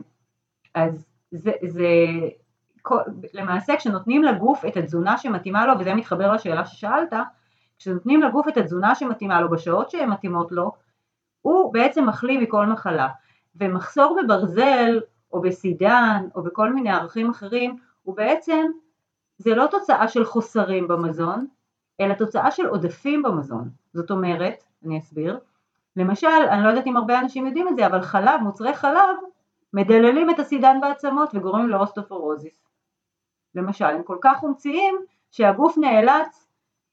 [0.74, 1.86] אז זה, זה
[3.34, 7.12] למעשה כשנותנים לגוף את התזונה שמתאימה לו, וזה מתחבר לשאלה ששאלת,
[7.78, 10.72] כשנותנים לגוף את התזונה שמתאימה לו בשעות שהן מתאימות לו,
[11.42, 13.08] הוא בעצם מחלים מכל מחלה.
[13.56, 15.00] ומחסור בברזל
[15.32, 18.66] או בסידן או בכל מיני ערכים אחרים הוא בעצם,
[19.38, 21.46] זה לא תוצאה של חוסרים במזון,
[22.00, 23.68] אלא תוצאה של עודפים במזון.
[23.92, 25.38] זאת אומרת, אני אסביר,
[25.96, 29.16] למשל, אני לא יודעת אם הרבה אנשים יודעים את זה, אבל חלב, מוצרי חלב,
[29.72, 32.68] מדללים את הסידן בעצמות וגורמים לאוסטופורוזיס.
[33.54, 34.94] למשל, הם כל כך חומציים
[35.30, 36.48] שהגוף נאלץ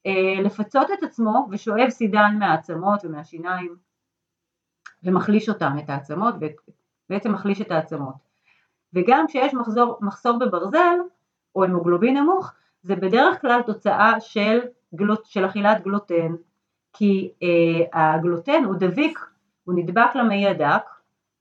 [0.06, 3.76] אה, לפצות את עצמו ושואב סידן מהעצמות ומהשיניים
[5.04, 6.36] ומחליש אותם, את העצמות,
[7.10, 8.15] ובעצם מחליש את העצמות.
[8.94, 10.96] וגם כשיש מחזור, מחסור בברזל
[11.56, 14.60] או המוגלובין נמוך, זה בדרך כלל תוצאה של,
[14.96, 16.36] גלוט, של אכילת גלוטן,
[16.94, 19.20] כי אה, הגלוטן הוא דביק,
[19.63, 20.84] הוא נדבק למעי הדק,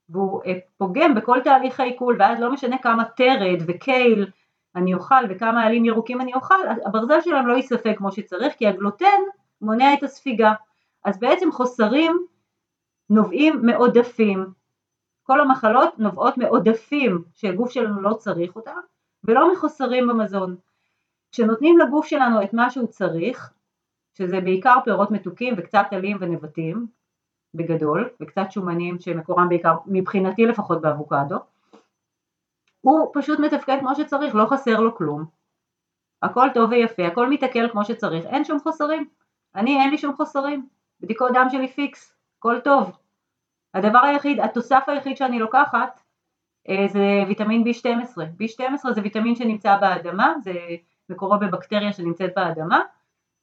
[0.09, 4.27] והוא אה, פוגם בכל תהליך העיכול, ואז לא משנה כמה תרד וקייל
[4.75, 9.21] אני אוכל וכמה עלים ירוקים אני אוכל, הברזל שלהם לא ייספג כמו שצריך, כי הגלוטן
[9.61, 10.53] מונע את הספיגה.
[11.05, 12.25] אז בעצם חוסרים
[13.09, 14.45] נובעים מעודפים.
[15.23, 18.79] כל המחלות נובעות מעודפים שהגוף שלנו לא צריך אותם,
[19.23, 20.55] ולא מחוסרים במזון.
[21.31, 23.53] כשנותנים לגוף שלנו את מה שהוא צריך,
[24.13, 26.87] שזה בעיקר פירות מתוקים וקצת עלים ונבטים,
[27.53, 31.37] בגדול, וקצת שומנים שמקורם בעיקר, מבחינתי לפחות באבוקדו,
[32.81, 35.25] הוא פשוט מתפקד כמו שצריך, לא חסר לו כלום.
[36.21, 39.07] הכל טוב ויפה, הכל מתעכל כמו שצריך, אין שום חוסרים.
[39.55, 40.67] אני אין לי שום חוסרים,
[40.99, 42.97] בדיקות דם שלי פיקס, הכל טוב.
[43.73, 46.01] הדבר היחיד, התוסף היחיד שאני לוקחת
[46.69, 48.17] אה, זה ויטמין B12.
[48.17, 50.53] B12 זה ויטמין שנמצא באדמה, זה
[51.09, 52.81] מקורו בבקטריה שנמצאת באדמה,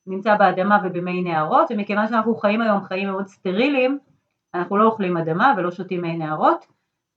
[0.07, 3.99] נמצא באדמה ובמי נהרות, ומכיוון שאנחנו חיים היום חיים מאוד סטריליים,
[4.55, 6.66] אנחנו לא אוכלים אדמה ולא שותים מי נהרות,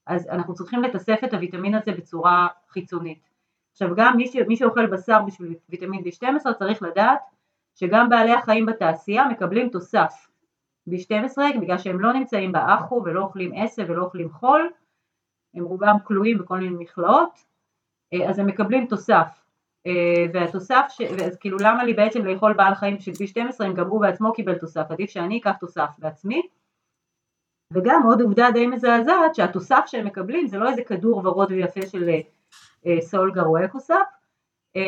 [0.08, 3.30] אז אנחנו צריכים לתסף את הוויטמין הזה בצורה חיצונית.
[3.72, 4.36] עכשיו גם מי, ש...
[4.48, 7.20] מי שאוכל בשר בשביל ויטמין B12 צריך לדעת
[7.76, 10.28] שגם בעלי החיים בתעשייה מקבלים תוסף
[10.90, 14.70] B12 בגלל שהם לא נמצאים באחו ולא אוכלים עשב ולא אוכלים חול,
[15.54, 17.40] הם רובם כלואים בכל מיני מכלאות,
[18.14, 19.49] אה, אז הם מקבלים תוסף.
[19.88, 21.02] אה, והתוסף, ש...
[21.02, 24.56] אז כאילו למה לי בעצם לאכול בעל חיים של B12 אם גם הוא בעצמו קיבל
[24.56, 26.42] תוסף, עדיף שאני אקח תוסף בעצמי.
[27.74, 32.10] וגם עוד עובדה די מזעזעת שהתוסף שהם מקבלים זה לא איזה כדור ורוד ויפה של
[32.86, 34.08] אה, סולגר או אקוסאפ,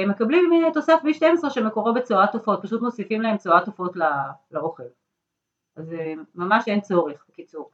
[0.08, 3.96] מקבלים תוסף B12 שמקורו בצואת עופות, פשוט מוסיפים להם צואת עופות
[4.52, 4.84] לאוכל.
[5.76, 5.96] אז
[6.36, 7.72] ממש אין צורך, בקיצור.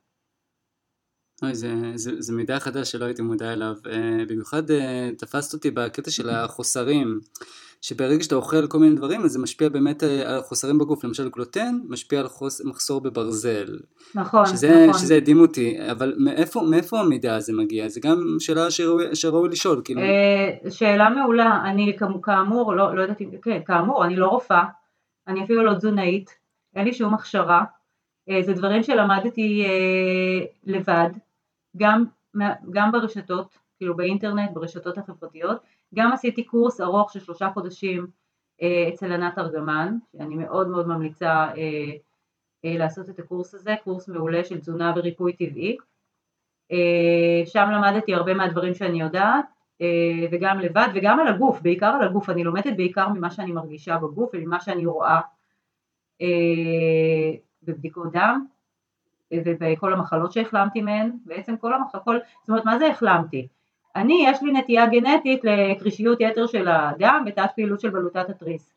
[1.44, 3.76] אוי, זה, זה, זה מידע חדש שלא הייתי מודע אליו.
[3.84, 3.90] Uh,
[4.28, 4.74] במיוחד uh,
[5.18, 7.20] תפסת אותי בקטע של החוסרים,
[7.82, 11.04] שברגע שאתה אוכל כל מיני דברים, אז זה משפיע באמת uh, על חוסרים בגוף.
[11.04, 13.78] למשל גלוטן משפיע על חוס, מחסור בברזל.
[14.16, 15.02] נכון, שזה, נכון.
[15.02, 17.90] שזה הדהים אותי, אבל מאיפה, מאיפה המידע הזה מגיע?
[17.90, 20.02] זה גם שאלה שראוי, שראוי לשאול, כאילו.
[20.70, 21.62] שאלה מעולה.
[21.66, 24.64] אני כאמור, לא, לא יודעת אם, כן, כאמור, אני לא רופאה,
[25.28, 26.30] אני אפילו לא תזונאית,
[26.76, 27.64] אין לי שום הכשרה.
[28.46, 29.66] זה דברים שלמדתי
[30.66, 31.10] לבד,
[31.78, 32.06] גם,
[32.72, 35.62] גם ברשתות, כאילו באינטרנט, ברשתות החברתיות,
[35.96, 38.08] גם עשיתי קורס ארוך של שלושה חודשים
[38.62, 41.54] אה, אצל ענת ארגמן, שאני מאוד מאוד ממליצה אה,
[42.66, 45.78] אה, לעשות את הקורס הזה, קורס מעולה של תזונה וריפוי טבעי.
[46.72, 49.46] אה, שם למדתי הרבה מהדברים שאני יודעת,
[49.82, 53.98] אה, וגם לבד, וגם על הגוף, בעיקר על הגוף, אני לומדת בעיקר ממה שאני מרגישה
[53.98, 55.20] בגוף וממה שאני רואה
[56.22, 58.46] אה, בבדיקות דם,
[59.34, 63.48] ובכל המחלות שהחלמתי מהן, בעצם כל המחלות, זאת אומרת מה זה החלמתי?
[63.96, 68.74] אני יש לי נטייה גנטית לקרישיות יתר של הדם ותת פעילות של בלוטת התריס.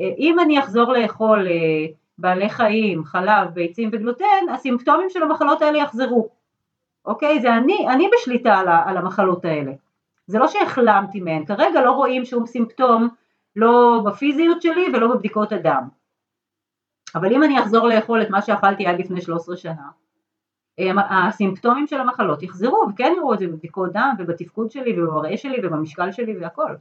[0.00, 1.86] אה, אם אני אחזור לאכול אה,
[2.18, 6.28] בעלי חיים, חלב, ביצים וגלוטן, הסימפטומים של המחלות האלה יחזרו.
[7.04, 7.40] אוקיי?
[7.40, 9.72] זה אני, אני בשליטה על, על המחלות האלה.
[10.26, 13.08] זה לא שהחלמתי מהן, כרגע לא רואים שום סימפטום
[13.56, 15.88] לא בפיזיות שלי ולא בבדיקות הדם.
[17.14, 19.88] אבל אם אני אחזור לאכול את מה שאכלתי עד לפני 13 שנה,
[21.10, 26.12] הסימפטומים של המחלות יחזרו וכן יראו את זה בבדיקות דם ובתפקוד שלי ובמראה שלי ובמשקל
[26.12, 26.74] שלי והכל.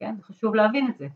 [0.00, 1.06] כן, חשוב להבין את זה.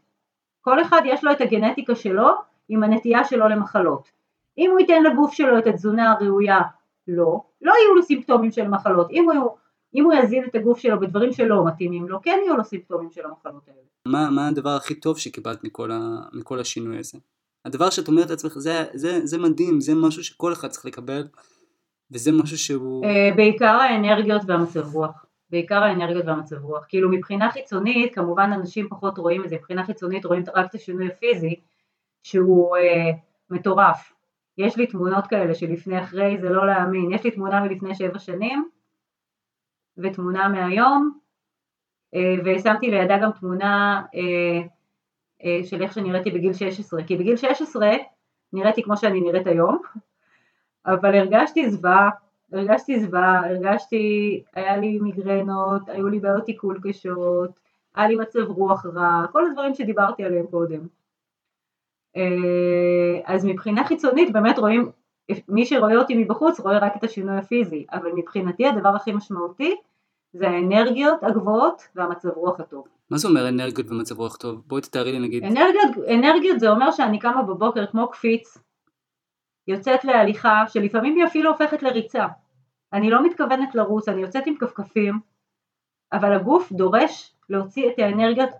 [0.60, 2.28] כל אחד יש לו את הגנטיקה שלו
[2.68, 4.10] עם הנטייה שלו למחלות.
[4.58, 6.60] אם הוא ייתן לגוף שלו את התזונה הראויה,
[7.08, 9.10] לא, לא יהיו לו סימפטומים של מחלות.
[9.10, 9.50] אם הוא
[9.94, 13.24] אם הוא יזין את הגוף שלו בדברים שלא מתאימים לו, כן יהיו לו סימפטומים של
[13.24, 13.80] המחלות האלה.
[14.08, 15.98] מה, מה הדבר הכי טוב שקיבלת מכל, ה,
[16.32, 17.18] מכל השינוי הזה?
[17.64, 21.22] הדבר שאת אומרת לעצמך, זה, זה, זה מדהים, זה משהו שכל אחד צריך לקבל,
[22.10, 23.04] וזה משהו שהוא...
[23.04, 25.26] אה, בעיקר האנרגיות והמצב רוח.
[25.50, 26.84] בעיקר האנרגיות והמצב רוח.
[26.88, 31.06] כאילו מבחינה חיצונית, כמובן אנשים פחות רואים את זה, מבחינה חיצונית רואים רק את השינוי
[31.06, 31.60] הפיזי,
[32.22, 33.10] שהוא אה,
[33.50, 34.12] מטורף.
[34.58, 37.12] יש לי תמונות כאלה שלפני אחרי, זה לא להאמין.
[37.12, 38.68] יש לי תמונה מלפני שבע שנים,
[39.98, 41.18] ותמונה מהיום,
[42.14, 44.66] אה, ושמתי לידה גם תמונה אה,
[45.64, 47.90] של איך שנראיתי בגיל 16, כי בגיל 16
[48.52, 49.78] נראיתי כמו שאני נראית היום,
[50.86, 52.10] אבל הרגשתי זוועה,
[52.52, 57.50] הרגשתי זוועה, הרגשתי, היה לי מיגרנות, היו לי בעיות עיכול קשות,
[57.94, 60.86] היה לי מצב רוח רע, כל הדברים שדיברתי עליהם קודם.
[63.24, 64.90] אז מבחינה חיצונית באמת רואים,
[65.48, 69.76] מי שרואה אותי מבחוץ רואה רק את השינוי הפיזי, אבל מבחינתי הדבר הכי משמעותי
[70.32, 72.88] זה האנרגיות הגבוהות והמצב רוח הטוב.
[73.12, 74.62] מה זה אומר אנרגיות ומצב רוח טוב?
[74.66, 75.44] בואי תתארי לי נגיד.
[75.44, 78.58] אנרגיות, אנרגיות זה אומר שאני קמה בבוקר כמו קפיץ,
[79.68, 82.26] יוצאת להליכה, שלפעמים היא אפילו הופכת לריצה.
[82.92, 85.20] אני לא מתכוונת לרוץ, אני יוצאת עם כפכפים,
[86.12, 88.50] אבל הגוף דורש להוציא את האנרגיות,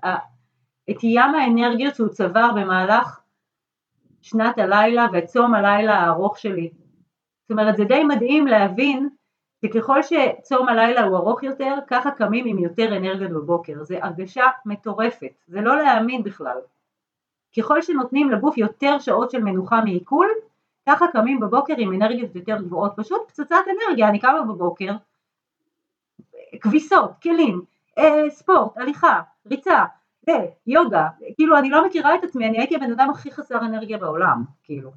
[0.90, 3.20] את ים האנרגיות שהוא צבר במהלך
[4.22, 6.70] שנת הלילה וצום הלילה הארוך שלי.
[7.42, 9.08] זאת אומרת זה די מדהים להבין
[9.66, 13.82] שככל שצום הלילה הוא ארוך יותר, ככה קמים עם יותר אנרגיות בבוקר.
[13.82, 16.58] זה הרגשה מטורפת, זה לא להאמין בכלל.
[17.56, 20.28] ככל שנותנים לגוף יותר שעות של מנוחה מעיכול,
[20.88, 22.92] ככה קמים בבוקר עם אנרגיות יותר גבוהות.
[22.96, 24.92] פשוט פצצת אנרגיה, אני קמה בבוקר,
[26.60, 27.62] כביסות, כלים,
[27.98, 29.84] אה, ספורט, הליכה, ריצה,
[30.26, 33.98] זה, יוגה, כאילו אני לא מכירה את עצמי, אני הייתי הבן אדם הכי חסר אנרגיה
[33.98, 34.90] בעולם, כאילו.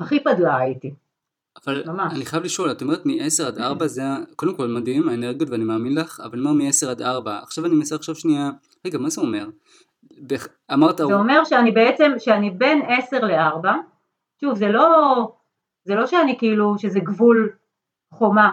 [0.00, 0.94] הכי פדלה הייתי.
[1.56, 2.12] אבל ממש.
[2.16, 4.02] אני חייב לשאול, את אומרת מ-10 עד 4 זה
[4.36, 7.38] קודם כל מדהים האנרגיות ואני מאמין לך, אבל מה מ-10 עד 4?
[7.42, 8.50] עכשיו אני מנסה לחשוב שנייה,
[8.86, 9.46] רגע מה זה אומר?
[10.72, 10.96] אמרת...
[10.96, 13.68] זה אומר שאני בעצם, שאני בין 10 ל-4,
[14.40, 14.88] שוב זה לא,
[15.84, 17.50] זה לא שאני כאילו, שזה גבול
[18.12, 18.50] חומה,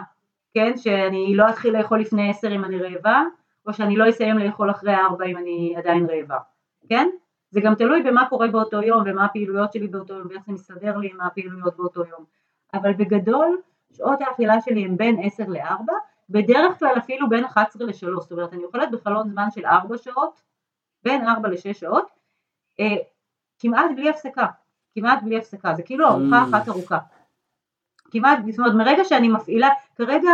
[0.53, 0.77] כן?
[0.77, 3.23] שאני לא אתחיל לאכול לפני 10 אם אני רעבה,
[3.67, 6.37] או שאני לא אסיים לאכול אחרי 4 אם אני עדיין רעבה,
[6.89, 7.09] כן?
[7.51, 10.97] זה גם תלוי במה קורה באותו יום ומה הפעילויות שלי באותו יום ואיך זה מסתדר
[10.97, 12.25] לי עם הפעילויות באותו יום.
[12.73, 13.61] אבל בגדול
[13.97, 15.91] שעות האכילה שלי הן בין 10 ל-4,
[16.29, 20.41] בדרך כלל אפילו בין 11 ל-3, זאת אומרת אני אוכלת בחלון זמן של 4 שעות,
[21.03, 22.07] בין 4 ל-6 שעות,
[22.79, 22.95] אה,
[23.59, 24.45] כמעט בלי הפסקה,
[24.95, 26.49] כמעט בלי הפסקה, זה כאילו ארוחה mm.
[26.49, 26.97] אחת ארוכה.
[28.11, 30.29] כמעט, זאת אומרת מרגע שאני מפעילה, כרגע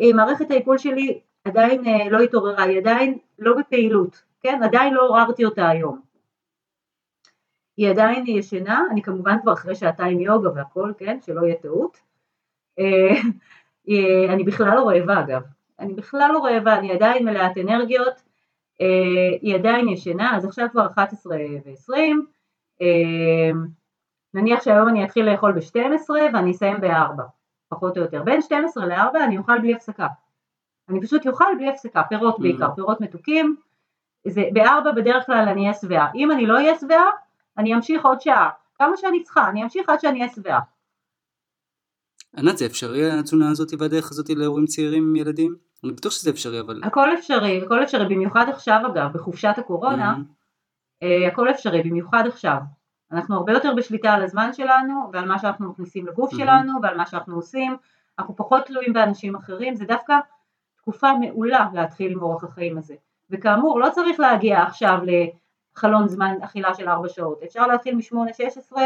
[0.00, 4.60] אה, מערכת העיכול שלי עדיין אה, לא התעוררה, היא עדיין לא בפעילות, כן?
[4.62, 6.09] עדיין לא עוררתי אותה היום.
[7.76, 12.00] היא עדיין ישנה, אני כמובן כבר אחרי שעתיים יוגה והכל, כן, שלא יהיה טעות.
[12.78, 13.14] אה,
[13.88, 15.42] אה, אני בכלל לא רעבה אגב,
[15.78, 18.22] אני בכלל לא רעבה, אני עדיין מלאת אנרגיות,
[18.80, 21.96] אה, היא עדיין ישנה, אז עכשיו כבר 11 ו-20,
[24.34, 27.22] נניח שהיום אני אתחיל לאכול ב-12 ואני אסיים ב-4,
[27.68, 28.22] פחות או יותר.
[28.22, 30.06] בין 12 ל-4 אני אוכל בלי הפסקה.
[30.88, 32.74] אני פשוט אוכל בלי הפסקה, פירות בעיקר, mm.
[32.74, 33.56] פירות מתוקים.
[34.26, 36.10] ב-4 בדרך כלל אני אהיה שבעה.
[36.14, 37.10] אם אני לא אהיה שבעה,
[37.58, 40.60] אני אמשיך עוד שעה, כמה שאני צריכה, אני אמשיך עד שאני אהיה שבעה.
[42.36, 45.54] ענת זה אפשרי התזונה הזאת והדרך הזאת להורים צעירים עם ילדים?
[45.84, 46.80] אני בטוח שזה אפשרי אבל...
[46.84, 51.06] הכל אפשרי, הכל אפשרי, במיוחד עכשיו אגב, בחופשת הקורונה, mm-hmm.
[51.32, 52.58] הכל אפשרי, במיוחד עכשיו.
[53.12, 56.36] אנחנו הרבה יותר בשליטה על הזמן שלנו ועל מה שאנחנו מכניסים לגוף mm-hmm.
[56.36, 57.76] שלנו ועל מה שאנחנו עושים,
[58.18, 60.14] אנחנו פחות תלויים באנשים אחרים, זה דווקא
[60.76, 62.94] תקופה מעולה להתחיל עם אורח החיים הזה.
[63.30, 64.98] וכאמור, לא צריך להגיע עכשיו
[65.80, 68.76] חלון זמן אכילה של 4 שעות, אפשר להתחיל מ-8-16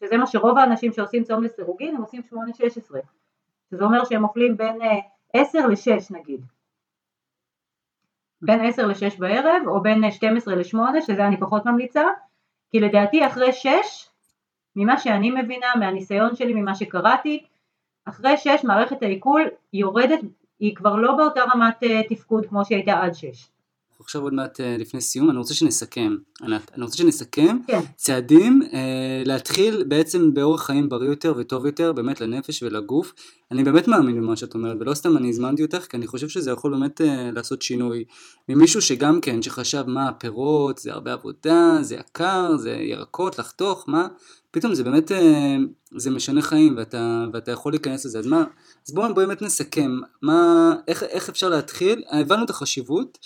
[0.00, 2.36] שזה מה שרוב האנשים שעושים צום לסירוגין הם עושים 8-16
[3.70, 4.78] שזה אומר שהם אוכלים בין
[5.32, 6.40] 10 אה, ל-6 נגיד.
[8.42, 12.02] בין 10 ל-6 בערב או בין 12 ל-8 שזה אני פחות ממליצה.
[12.70, 13.68] כי לדעתי אחרי 6
[14.76, 17.44] ממה שאני מבינה מהניסיון שלי ממה שקראתי
[18.04, 20.20] אחרי 6 מערכת העיכול יורדת
[20.58, 23.48] היא כבר לא באותה רמת אה, תפקוד כמו שהיא הייתה עד 6
[24.00, 27.80] עכשיו עוד מעט אה, לפני סיום, אני רוצה שנסכם, ענת, אני רוצה שנסכם כן.
[27.96, 33.12] צעדים אה, להתחיל בעצם באורח חיים בריא יותר וטוב יותר, באמת לנפש ולגוף.
[33.50, 36.50] אני באמת מאמין במה שאת אומרת, ולא סתם אני הזמנתי אותך, כי אני חושב שזה
[36.50, 38.04] יכול באמת אה, לעשות שינוי.
[38.48, 44.08] ממישהו שגם כן, שחשב מה הפירות, זה הרבה עבודה, זה יקר, זה ירקות, לחתוך, מה,
[44.50, 45.56] פתאום זה באמת, אה,
[45.96, 48.18] זה משנה חיים, ואתה, ואתה יכול להיכנס לזה.
[48.18, 48.44] אז מה,
[48.88, 53.18] אז בואו בוא באמת נסכם, מה, איך, איך אפשר להתחיל, הבנו את החשיבות.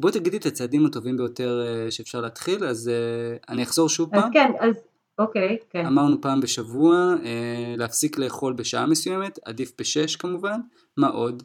[0.00, 4.24] בואי תגידי את הצעדים הטובים ביותר אה, שאפשר להתחיל, אז אה, אני אחזור שוב פעם.
[4.24, 4.74] אז כן, אז
[5.18, 5.86] אוקיי, כן.
[5.86, 6.94] אמרנו פעם בשבוע,
[7.24, 10.60] אה, להפסיק לאכול בשעה מסוימת, עדיף בשש כמובן,
[10.96, 11.42] מה עוד?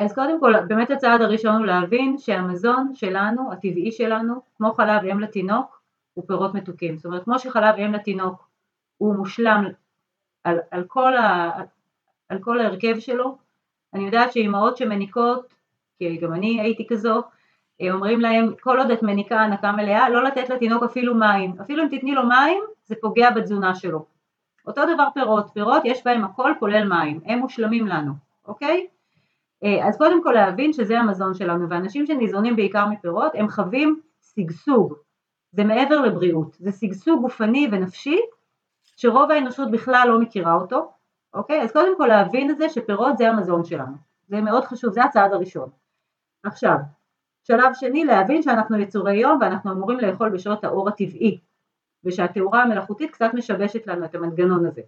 [0.00, 5.20] אז קודם כל, באמת הצעד הראשון הוא להבין שהמזון שלנו, הטבעי שלנו, כמו חלב אם
[5.20, 5.80] לתינוק,
[6.14, 6.96] הוא פירות מתוקים.
[6.96, 8.48] זאת אומרת, כמו שחלב אם לתינוק
[8.98, 9.64] הוא מושלם
[10.44, 11.50] על, על, כל, ה,
[12.28, 13.38] על כל ההרכב שלו,
[13.94, 15.53] אני יודעת שאימהות שמניקות,
[16.10, 17.22] כי גם אני הייתי כזו,
[17.80, 21.54] אה, אומרים להם, כל עוד את מניקה הנקה מלאה, לא לתת לתינוק אפילו מים.
[21.60, 24.04] אפילו אם תתני לו מים, זה פוגע בתזונה שלו.
[24.66, 28.12] אותו דבר פירות, פירות יש בהם הכל כולל מים, הם מושלמים לנו,
[28.48, 28.86] אוקיי?
[29.64, 34.00] אה, אז קודם כל להבין שזה המזון שלנו, ואנשים שניזונים בעיקר מפירות, הם חווים
[34.34, 34.94] שגשוג,
[35.52, 38.18] זה מעבר לבריאות, זה שגשוג גופני ונפשי,
[38.96, 40.92] שרוב האנושות בכלל לא מכירה אותו,
[41.34, 41.62] אוקיי?
[41.62, 43.96] אז קודם כל להבין את זה שפירות זה המזון שלנו,
[44.28, 45.68] זה מאוד חשוב, זה הצעד הראשון.
[46.44, 46.76] עכשיו,
[47.42, 51.38] שלב שני, להבין שאנחנו יצורי יום ואנחנו אמורים לאכול בשעות האור הטבעי,
[52.04, 54.82] ושהתאורה המלאכותית קצת משבשת לנו את המנגנון הזה.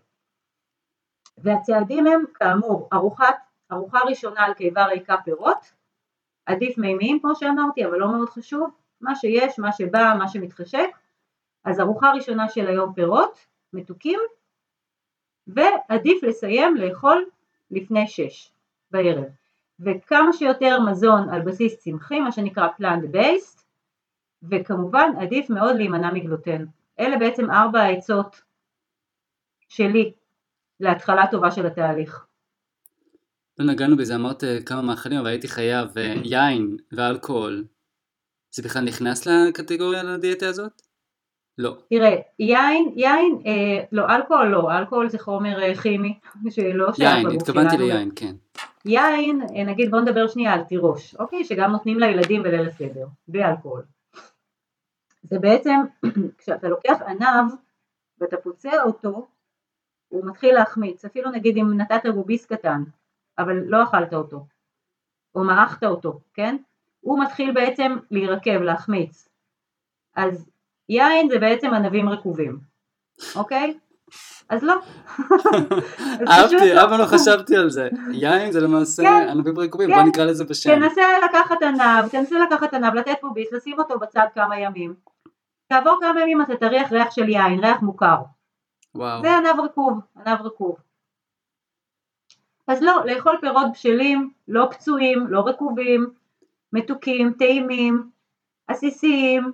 [1.39, 3.35] והצעדים הם כאמור ארוחת,
[3.73, 5.73] ארוחה ראשונה על קיבה ריקה פירות,
[6.47, 10.89] עדיף מימיים כמו שאמרתי אבל לא מאוד חשוב, מה שיש, מה שבא, מה שמתחשק,
[11.65, 14.21] אז ארוחה ראשונה של היום פירות, מתוקים,
[15.47, 17.25] ועדיף לסיים לאכול
[17.71, 18.53] לפני שש
[18.91, 19.46] בערב.
[19.81, 23.63] וכמה שיותר מזון על בסיס צמחי, מה שנקרא plant based,
[24.51, 26.65] וכמובן עדיף מאוד להימנע מגלוטן.
[27.01, 28.41] אלה בעצם ארבע העצות
[29.69, 30.13] שלי
[30.81, 32.27] להתחלה טובה של התהליך.
[33.59, 37.65] לא נגענו בזה, אמרת כמה מאכלים, אבל הייתי חייב אה, יין ואלכוהול.
[38.51, 40.83] זה בכלל נכנס לקטגוריה לדיאטה הזאת?
[41.59, 41.77] לא.
[41.91, 46.19] תראה, יין, יין, אה, לא, אלכוהול לא, אלכוהול זה חומר אה, כימי,
[46.55, 48.35] שלא שייך יין, התכוונתי ליין, כן.
[48.85, 51.45] יין, אה, נגיד בוא נדבר שנייה על תירוש, אוקיי?
[51.45, 53.83] שגם נותנים לילדים בליל הסדר, בלי אלכוהול.
[55.23, 55.81] זה בעצם,
[56.39, 57.53] כשאתה לוקח ענב
[58.21, 59.27] ואתה פוצע אותו,
[60.09, 62.83] הוא מתחיל להחמיץ, אפילו נגיד אם נתת רוביס קטן,
[63.39, 64.47] אבל לא אכלת אותו,
[65.35, 66.57] או מרחת אותו, כן?
[67.01, 69.29] הוא מתחיל בעצם להירקב, להחמיץ.
[70.17, 70.51] אז
[70.89, 72.59] יין זה בעצם ענבים רקובים,
[73.37, 73.75] אוקיי?
[74.49, 74.75] אז לא.
[76.29, 76.83] אהבתי.
[76.83, 77.89] אבל לא חשבתי על זה.
[78.13, 80.07] יין זה למעשה כן, ענבים רקובים, בוא כן.
[80.09, 80.75] נקרא לזה בשם.
[80.75, 84.95] תנסה לקחת ענב, תנסה לקחת ענב, לתת פה ביס, לשים אותו בצד כמה ימים.
[85.69, 88.17] כעבור כמה ימים אתה תריח ריח של יין, ריח מוכר.
[88.95, 89.23] וואו.
[89.23, 90.77] זה ענב רקוב, ענב רקוב.
[92.69, 96.07] אז לא, לאכול פירות בשלים, לא פצועים, לא רקובים,
[96.73, 98.11] מתוקים, טעימים,
[98.69, 99.53] עסיסיים,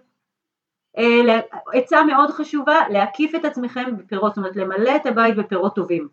[1.73, 6.09] עצה מאוד חשובה, להקיף את עצמכם בפירות, זאת אומרת למלא את הבית בפירות טובים,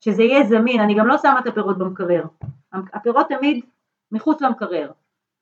[0.00, 2.24] שזה יהיה זמין, אני גם לא שמה את הפירות במקרר,
[2.72, 3.64] הפירות תמיד
[4.12, 4.92] מחוץ למקרר,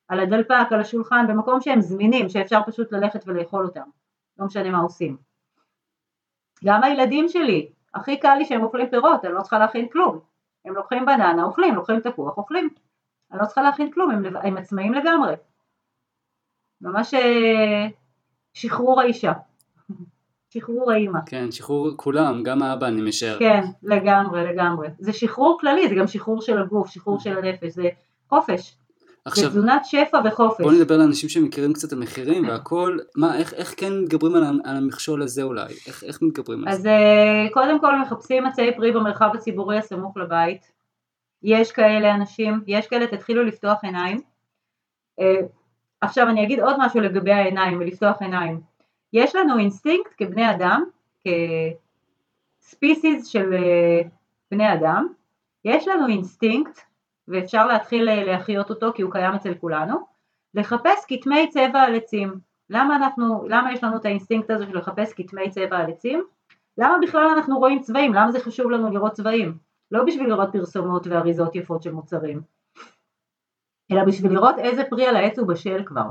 [0.07, 3.89] על הדלפק, על השולחן, במקום שהם זמינים, שאפשר פשוט ללכת ולאכול אותם,
[4.39, 5.17] לא משנה מה עושים.
[6.65, 10.19] גם הילדים שלי, הכי קל לי שהם אוכלים פירות, אני לא צריכה להכין כלום,
[10.65, 12.69] הם לוקחים בננה, אוכלים, לוקחים תפוח, אוכלים,
[13.31, 15.33] אני לא צריכה להכין כלום, הם, הם עצמאים לגמרי.
[16.81, 17.87] ממש אה,
[18.53, 19.33] שחרור האישה.
[20.49, 21.19] שחרור האימא.
[21.25, 23.39] כן, שחרור כולם, גם האבא אני משער.
[23.39, 24.87] כן, לגמרי, לגמרי.
[24.99, 27.89] זה שחרור כללי, זה גם שחרור של הגוף, שחרור של הנפש, זה
[28.29, 28.75] חופש.
[29.25, 30.61] עכשיו, זה תזונת שפע וחופש.
[30.61, 34.77] בוא נדבר לאנשים שמכירים קצת את המחירים והכל, מה, איך, איך כן מתגברים על, על
[34.77, 35.73] המכשול הזה אולי?
[35.87, 36.79] איך, איך מתגברים על זה?
[36.79, 40.71] אז אה, קודם כל מחפשים עצי פרי במרחב הציבורי הסמוך לבית.
[41.43, 44.21] יש כאלה אנשים, יש כאלה, תתחילו לפתוח עיניים.
[46.03, 48.61] עכשיו אני אגיד עוד משהו לגבי העיניים ולפתוח עיניים.
[49.13, 50.83] יש לנו אינסטינקט כבני אדם,
[52.61, 54.01] כ species של אה,
[54.51, 55.07] בני אדם,
[55.65, 56.79] יש לנו אינסטינקט,
[57.27, 59.95] ואפשר להתחיל אה, להחיות אותו כי הוא קיים אצל כולנו,
[60.53, 62.33] לחפש כתמי צבע על עצים.
[62.69, 66.23] למה אנחנו, למה יש לנו את האינסטינקט הזה של לחפש כתמי צבע על עצים?
[66.77, 68.13] למה בכלל אנחנו רואים צבעים?
[68.13, 69.57] למה זה חשוב לנו לראות צבעים?
[69.91, 72.41] לא בשביל לראות פרסומות ואריזות יפות של מוצרים.
[73.91, 76.09] אלא בשביל לראות איזה פרי על העץ הוא בשל כבר,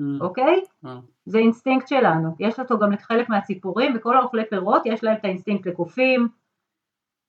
[0.00, 0.04] mm.
[0.20, 0.62] אוקיי?
[0.84, 0.88] Mm.
[1.26, 5.66] זה אינסטינקט שלנו, יש אותו גם לחלק מהציפורים וכל האוכלי פירות יש להם את האינסטינקט
[5.66, 6.28] לקופים,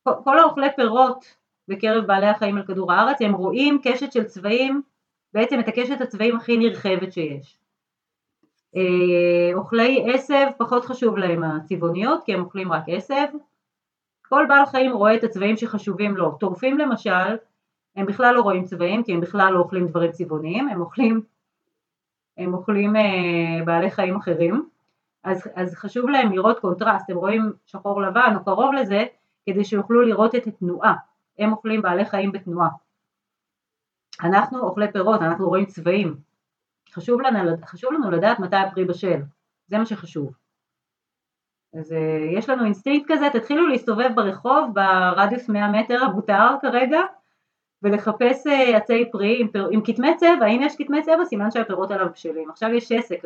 [0.03, 1.25] כל האוכלי פירות
[1.67, 4.81] בקרב בעלי החיים על כדור הארץ הם רואים קשת של צבעים,
[5.33, 7.59] בעצם את הקשת הצבעים הכי נרחבת שיש.
[8.75, 13.25] אה, אוכלי עשב פחות חשוב להם הצבעוניות כי הם אוכלים רק עשב,
[14.21, 17.37] כל בעל חיים רואה את הצבעים שחשובים לו, טורפים למשל
[17.95, 21.21] הם בכלל לא רואים צבעים כי הם בכלל לא אוכלים דברים צבעוניים, הם אוכלים,
[22.37, 24.69] הם אוכלים אה, בעלי חיים אחרים,
[25.23, 29.03] אז, אז חשוב להם לראות קונטרסט, הם רואים שחור לבן או קרוב לזה
[29.45, 30.95] כדי שיוכלו לראות את התנועה,
[31.39, 32.69] הם אוכלים בעלי חיים בתנועה.
[34.23, 36.15] אנחנו אוכלי פירות, אנחנו רואים צבעים,
[36.93, 39.21] חשוב לנו, חשוב לנו לדעת מתי הפרי בשל,
[39.67, 40.33] זה מה שחשוב.
[41.73, 46.99] אז אה, יש לנו אינסטינקט כזה, תתחילו להסתובב ברחוב ברדיוס 100 מטר המותר כרגע,
[47.83, 52.07] ולחפש אה, עצי פרי עם, עם כתמי צבע, אם יש כתמי צבע סימן שהפירות עליו
[52.13, 52.49] בשלים.
[52.49, 53.21] עכשיו יש שסק.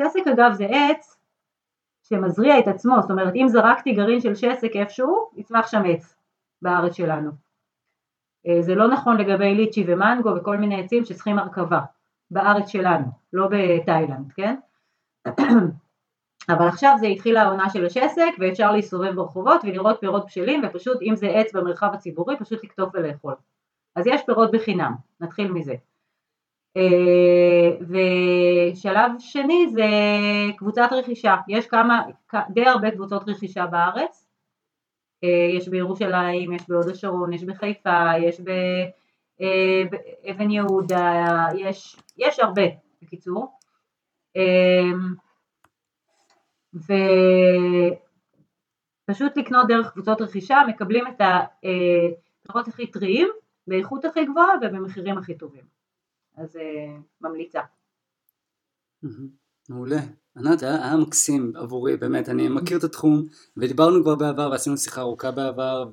[0.00, 1.18] שסק אגב זה עץ
[2.02, 6.16] שמזריע את עצמו, זאת אומרת אם זרקתי גרעין של שסק איפשהו, יצמח שם עץ
[6.62, 7.30] בארץ שלנו.
[8.46, 11.80] אה, זה לא נכון לגבי ליצ'י ומנגו וכל מיני עצים שצריכים הרכבה
[12.30, 14.56] בארץ שלנו, לא בתאילנד, כן?
[16.48, 21.16] אבל עכשיו זה התחיל העונה של השסק ואפשר להסתובב ברחובות ולראות פירות בשלים ופשוט אם
[21.16, 23.34] זה עץ במרחב הציבורי פשוט לקטוף ולאכול.
[23.96, 25.74] אז יש פירות בחינם, נתחיל מזה.
[26.76, 29.88] אה, ושלב שני זה
[30.56, 32.02] קבוצת רכישה, יש כמה,
[32.50, 34.26] די הרבה קבוצות רכישה בארץ,
[35.24, 38.40] אה, יש בירושלים, יש בהוד השרון, יש בחיפה, יש
[39.40, 42.62] אה, באבן יהודה, יש, יש הרבה
[43.02, 43.58] בקיצור.
[49.08, 53.28] ופשוט לקנות דרך קבוצות רכישה, מקבלים את הפירות הכי טריים,
[53.68, 55.64] באיכות הכי גבוהה ובמחירים הכי טובים.
[56.36, 56.60] אז uh,
[57.20, 57.60] ממליצה.
[59.68, 60.00] מעולה.
[60.38, 65.00] ענת, היה, היה מקסים עבורי, באמת, אני מכיר את התחום, ודיברנו כבר בעבר, ועשינו שיחה
[65.00, 65.90] ארוכה בעבר,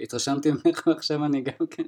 [0.00, 1.84] והתרשמתי ממך, ועכשיו אני גם כן,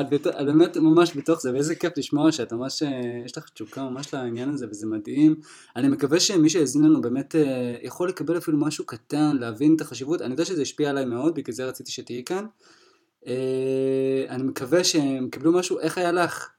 [0.00, 4.14] את באמת ממש בתוך זה, ואיזה כיף לשמוע שאת ממש, אה, יש לך תשוקה ממש
[4.14, 5.34] לעניין הזה, וזה מדהים.
[5.76, 10.22] אני מקווה שמי שהאזין לנו באמת אה, יכול לקבל אפילו משהו קטן, להבין את החשיבות,
[10.22, 12.46] אני יודע שזה השפיע עליי מאוד, בגלל זה רציתי שתהיי כאן.
[14.28, 16.52] אני מקווה שהם קיבלו משהו, איך היה לך?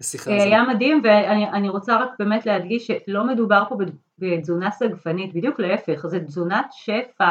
[0.00, 0.46] השיחה הזאת.
[0.46, 3.76] היה מדהים ואני רוצה רק באמת להדגיש שלא מדובר פה
[4.18, 7.30] בתזונה סגפנית, בדיוק להפך, זה תזונת שפע,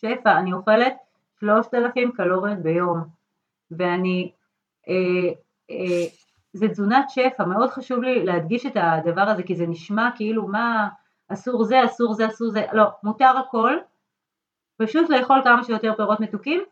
[0.00, 0.96] שפע, אני אוכלת
[1.40, 3.04] 3,000 קלוריות ביום
[3.70, 4.32] ואני,
[4.88, 4.94] אה,
[5.70, 6.06] אה,
[6.52, 10.88] זה תזונת שפע, מאוד חשוב לי להדגיש את הדבר הזה כי זה נשמע כאילו מה
[11.28, 13.72] אסור זה, אסור זה, אסור זה, לא, מותר הכל,
[14.76, 16.62] פשוט לאכול כמה שיותר פירות מתוקים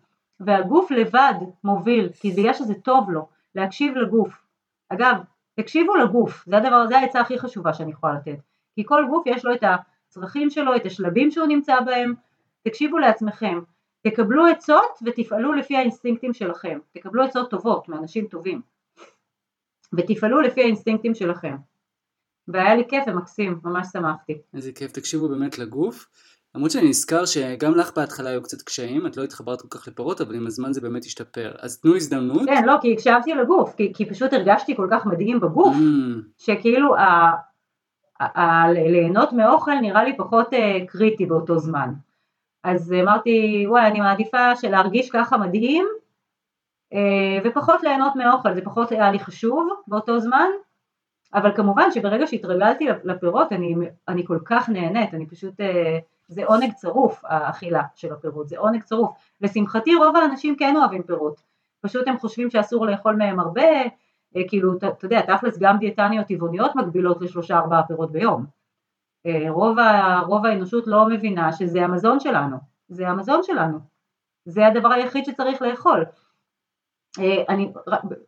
[0.41, 4.43] והגוף לבד מוביל, כי בגלל שזה טוב לו, להקשיב לגוף,
[4.89, 5.16] אגב,
[5.55, 8.39] תקשיבו לגוף, זה הדבר, זה העצה הכי חשובה שאני יכולה לתת,
[8.74, 12.14] כי כל גוף יש לו את הצרכים שלו, את השלבים שהוא נמצא בהם,
[12.62, 13.61] תקשיבו לעצמכם,
[14.03, 18.61] תקבלו עצות ותפעלו לפי האינסטינקטים שלכם, תקבלו עצות טובות מאנשים טובים,
[19.93, 21.57] ותפעלו לפי האינסטינקטים שלכם.
[22.49, 24.39] והיה לי כיף ומקסים, ממש שמחתי.
[24.55, 26.07] איזה כיף, תקשיבו באמת לגוף.
[26.55, 30.20] למרות שאני נזכר שגם לך בהתחלה היו קצת קשיים, את לא התחברת כל כך לפירות,
[30.20, 31.52] אבל עם הזמן זה באמת השתפר.
[31.59, 32.42] אז תנו הזדמנות.
[32.46, 36.22] כן, לא, כי הקשבתי לגוף, כי, כי פשוט הרגשתי כל כך מדהים בגוף, mm.
[36.38, 37.30] שכאילו ה,
[38.20, 41.92] ה, ה, ליהנות מאוכל נראה לי פחות uh, קריטי באותו זמן.
[42.64, 45.86] אז אמרתי, וואי, אני מעדיפה שלהרגיש ככה מדהים,
[46.92, 46.96] uh,
[47.44, 50.48] ופחות ליהנות מאוכל, זה פחות היה לי חשוב באותו זמן,
[51.34, 53.74] אבל כמובן שברגע שהתרגלתי לפירות אני,
[54.09, 55.61] אני כל כך נהנית, אני פשוט...
[55.61, 59.11] Uh, זה עונג צרוף האכילה של הפירות, זה עונג צרוף.
[59.41, 61.43] לשמחתי רוב האנשים כן אוהבים פירות,
[61.81, 63.62] פשוט הם חושבים שאסור לאכול מהם הרבה,
[64.37, 68.47] אה, כאילו, אתה יודע, תכלס גם דיאטניות טבעוניות מגבילות לשלושה ארבעה פירות ביום.
[69.27, 72.57] אה, רוב, ה, רוב האנושות לא מבינה שזה המזון שלנו,
[72.89, 73.79] זה המזון שלנו,
[74.45, 76.05] זה הדבר היחיד שצריך לאכול.
[77.18, 77.72] אה, אני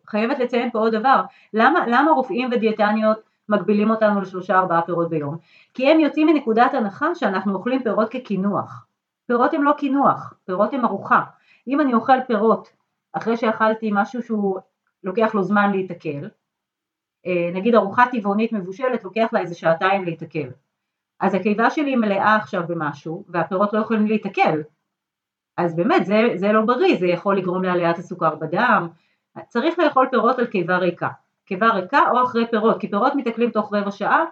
[0.06, 1.22] חייבת לציין פה עוד דבר,
[1.52, 3.18] למה, למה רופאים ודיאטניות
[3.48, 5.36] מגבילים אותנו לשלושה ארבעה פירות ביום,
[5.74, 8.86] כי הם יוצאים מנקודת הנחה שאנחנו אוכלים פירות כקינוח.
[9.26, 11.22] פירות הם לא קינוח, פירות הם ארוחה.
[11.68, 12.72] אם אני אוכל פירות
[13.12, 14.58] אחרי שאכלתי משהו שהוא
[15.04, 16.28] לוקח לו זמן להיתקל,
[17.26, 20.48] אה, נגיד ארוחה טבעונית מבושלת לוקח לה איזה שעתיים להיתקל,
[21.20, 24.62] אז הקיבה שלי מלאה עכשיו במשהו והפירות לא יכולים להיתקל,
[25.56, 28.88] אז באמת זה, זה לא בריא, זה יכול לגרום לעליית הסוכר בדם,
[29.48, 31.08] צריך לאכול פירות על קיבה ריקה.
[31.46, 34.24] קיבה ריקה או אחרי פירות, כי פירות מתעכלים תוך רבע שעה,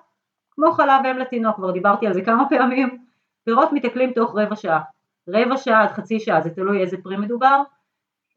[0.51, 3.05] כמו חלב אם לתינוק, כבר דיברתי על זה כמה פעמים,
[3.45, 4.81] פירות מתעכלים תוך רבע שעה,
[5.29, 7.63] רבע שעה עד חצי שעה, זה תלוי איזה פרי מדובר,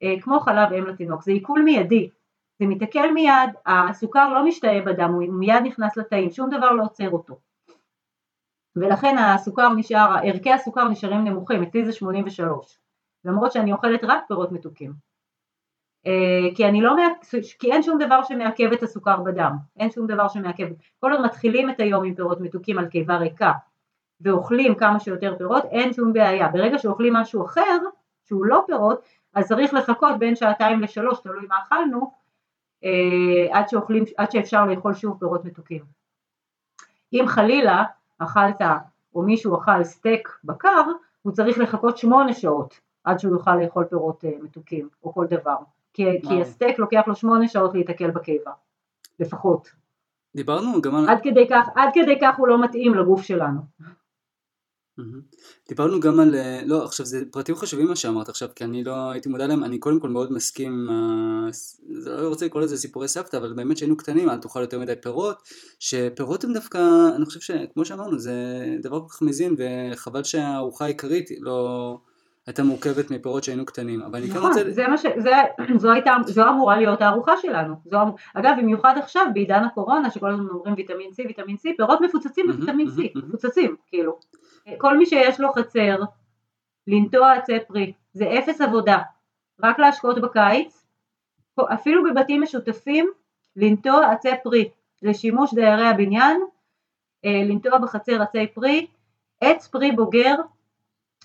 [0.04, 2.10] אה, כמו חלב אם לתינוק, זה עיכול מיידי,
[2.60, 7.10] זה מתעכל מיד, הסוכר לא משתהה בדם, הוא מיד נכנס לתאים, שום דבר לא עוצר
[7.10, 7.40] אותו.
[8.76, 12.80] ולכן הסוכר נשאר, ערכי הסוכר נשארים נמוכים, אצלי זה 83,
[13.26, 14.94] למרות שאני אוכלת רק פירות מתוקים.
[16.08, 16.96] אה, כי אני לא,
[17.60, 20.68] כי אין שום דבר שמעכב את הסוכר בדם, אין שום דבר שמעכב,
[21.00, 23.52] כל עוד מתחילים את היום עם פירות מתוקים על קיבה ריקה
[24.22, 27.78] ואוכלים כמה שיותר פירות, אין שום בעיה, ברגע שאוכלים משהו אחר,
[28.26, 29.02] שהוא לא פירות,
[29.34, 32.12] אז צריך לחכות בין שעתיים לשלוש, תלוי מה אכלנו,
[32.84, 35.84] אה, עד, שאוכלים, עד שאפשר לאכול שוב פירות מתוקים.
[37.14, 37.84] אם חלילה
[38.18, 38.62] אכלת
[39.16, 40.82] או מישהו אכל סטייק בקר,
[41.22, 45.56] הוא צריך לחכות שמונה שעות עד שהוא יוכל לאכול פירות אה, מתוקים או כל דבר.
[45.98, 48.52] כי, כי הסטייק לוקח לו שמונה שעות להתעכל בקיבה,
[49.20, 49.70] לפחות.
[50.36, 51.10] דיברנו גם על...
[51.10, 53.62] עד כדי כך, עד כדי כך הוא לא מתאים לגוף שלנו.
[55.70, 59.12] דיברנו גם על, אה, לא עכשיו זה פרטים חשובים מה שאמרת עכשיו כי אני לא
[59.12, 60.88] הייתי מודע להם, אני קודם כל מאוד מסכים,
[62.00, 64.94] זה לא רוצה לקרוא לזה סיפורי סבתא אבל באמת שהיינו קטנים אל תאכל יותר מדי
[65.02, 65.38] פירות,
[65.80, 66.78] שפירות הם דווקא,
[67.16, 68.34] אני חושב שכמו שאמרנו זה
[68.82, 72.00] דבר כל כך מזין וחבל שהארוחה העיקרית לא
[72.48, 74.60] הייתה מורכבת מפירות שהיינו קטנים, אבל אני כן רוצה...
[74.60, 75.06] נכון, זה מה ש...
[75.18, 75.32] זה,
[75.82, 77.76] זו הייתה, זו אמורה להיות הארוחה שלנו.
[77.86, 82.02] זו, אמ- אגב, במיוחד עכשיו, בעידן הקורונה, שכל הזמן אומרים ויטמין C, ויטמין C, פירות
[82.02, 84.20] מפוצצים בוויטמין C, מפוצצים, כאילו.
[84.78, 85.98] כל מי שיש לו חצר,
[86.88, 88.98] לנטוע עצי פרי, זה אפס עבודה,
[89.64, 90.86] רק להשקעות בקיץ,
[91.74, 93.10] אפילו בבתים משותפים,
[93.56, 94.70] לנטוע עצי פרי,
[95.02, 96.42] לשימוש דיירי הבניין,
[97.26, 98.88] אה, לנטוע בחצר עצי פרי,
[99.42, 100.36] עץ פרי בוגר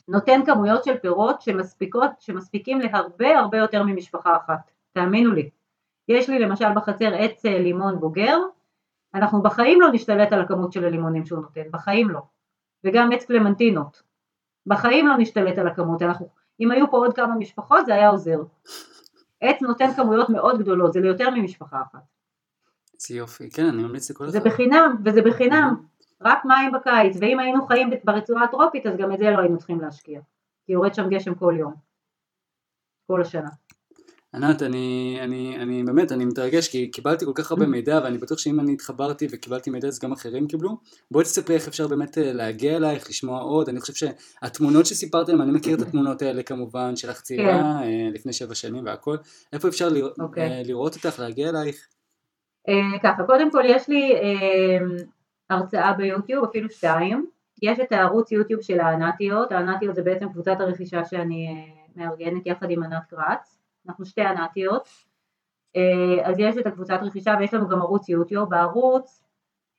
[0.09, 5.51] נותן כמויות של פירות שמספיקות, שמספיקים להרבה הרבה יותר ממשפחה אחת, תאמינו לי.
[6.09, 8.39] יש לי למשל בחצר עץ אה, לימון בוגר,
[9.15, 12.21] אנחנו בחיים לא נשתלט על הכמות של הלימונים שהוא נותן, בחיים לא.
[12.85, 14.03] וגם עץ קלמנטינות.
[14.67, 16.29] בחיים לא נשתלט על הכמות, אנחנו,
[16.61, 18.43] אם היו פה עוד כמה משפחות זה היה עוזר.
[19.41, 22.01] עץ נותן כמויות מאוד גדולות, זה ליותר ממשפחה אחת.
[22.99, 24.33] זה יופי, כן, אני ממליץ לכל אחד.
[24.33, 25.92] זה בחינם, וזה בחינם.
[26.25, 29.81] רק מים בקיץ, ואם היינו חיים ברצועה הטרופית אז גם את זה לא היינו צריכים
[29.81, 30.21] להשקיע,
[30.67, 31.75] כי יורד שם גשם כל יום,
[33.07, 33.49] כל השנה.
[34.35, 38.39] ענת, אני, אני, אני באמת, אני מתרגש כי קיבלתי כל כך הרבה מידע ואני בטוח
[38.39, 40.71] שאם אני התחברתי וקיבלתי מידע אז גם אחרים קיבלו.
[41.11, 45.43] בואי תספרי איך אפשר באמת אה, להגיע אלייך, לשמוע עוד, אני חושב שהתמונות שסיפרת להם,
[45.43, 48.11] אני מכיר את התמונות האלה כמובן, שלך צעירה כן.
[48.15, 49.17] לפני שבע שנים והכל,
[49.53, 50.23] איפה אפשר לראות, okay.
[50.23, 50.51] אוקיי.
[50.51, 51.87] אה, לראות אותך, להגיע אלייך?
[53.03, 54.13] ככה, קודם כל יש לי
[55.53, 57.27] הרצאה ביוטיוב, אפילו שתיים.
[57.63, 62.71] יש את הערוץ יוטיוב של הענתיות, הענתיות זה בעצם קבוצת הרכישה שאני אה, מארגנת יחד
[62.71, 64.89] עם ענת קרץ, אנחנו שתי ענתיות.
[65.77, 69.25] אה, אז יש את הקבוצת רכישה ויש לנו גם ערוץ יוטיוב, בערוץ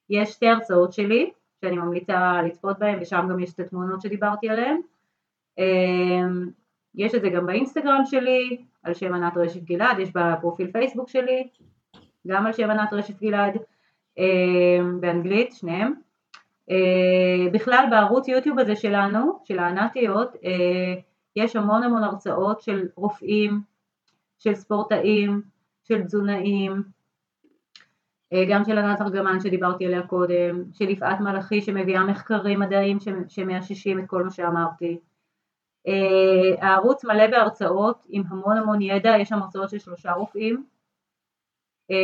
[0.09, 4.81] יש שתי הרצאות שלי שאני ממליצה לצפות בהן ושם גם יש את התמונות שדיברתי עליהן.
[5.59, 6.27] אה,
[6.95, 11.47] יש את זה גם באינסטגרם שלי, על שם ענת רשת גלעד, יש בפרופיל פייסבוק שלי,
[12.27, 13.57] גם על שם ענת רשת גלעד.
[14.17, 15.93] אמ, באנגלית, שניהם.
[16.69, 20.93] אה, בכלל בערוץ יוטיוב הזה שלנו, של הענתיות, אה,
[21.35, 23.61] יש המון המון הרצאות של רופאים,
[24.39, 25.41] של ספורטאים,
[25.83, 26.83] של תזונאים,
[28.33, 32.97] אה, גם של ענת ארגמן שדיברתי עליה קודם, של יפעת מלאכי שמביאה מחקרים מדעיים
[33.27, 34.99] שמאששים את כל מה שאמרתי.
[36.61, 40.65] הערוץ מלא בהרצאות עם המון המון ידע, יש שם הרצאות של שלושה רופאים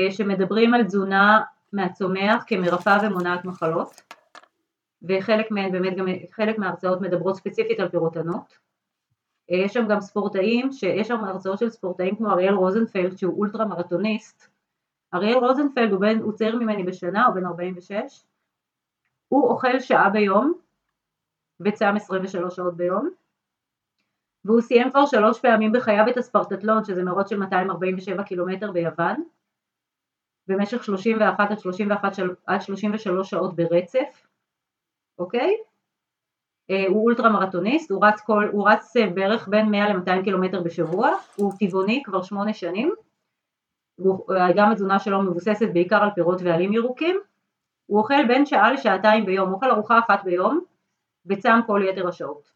[0.10, 1.42] שמדברים על תזונה
[1.74, 4.02] מהצומח כמרפאה ומונעת מחלות
[5.02, 8.58] וחלק מהן באמת גם חלק מההרצאות מדברות ספציפית על פירוטנות
[9.50, 14.50] יש שם גם ספורטאים, שיש שם הרצאות של ספורטאים כמו אריאל רוזנפלד שהוא אולטרה מרתוניסט
[15.14, 17.96] אריאל רוזנפלד הוא, בין, הוא צעיר ממני בשנה, הוא בן 46
[19.28, 20.54] הוא אוכל שעה ביום
[21.60, 23.10] וצם 23 שעות ביום.
[24.46, 29.24] והוא סיים כבר שלוש פעמים בחייו את הספרטטלון שזה מרוץ של 247 קילומטר ביוון
[30.50, 32.12] במשך 31 עד 31
[32.46, 34.28] עד 33 שעות ברצף,
[35.20, 35.54] אוקיי?
[36.72, 40.62] אה, הוא אולטרה מרתוניסט, הוא רץ, כל, הוא רץ אה, בערך בין 100 ל-200 קילומטר
[40.62, 42.94] בשבוע, הוא טבעוני כבר שמונה שנים,
[44.02, 47.20] אה, גם התזונה שלו מבוססת בעיקר על פירות ועלים ירוקים,
[47.86, 50.62] הוא אוכל בין שעה לשעתיים ביום, הוא אוכל ארוחה אחת ביום
[51.26, 52.52] וצם כל יתר השעות.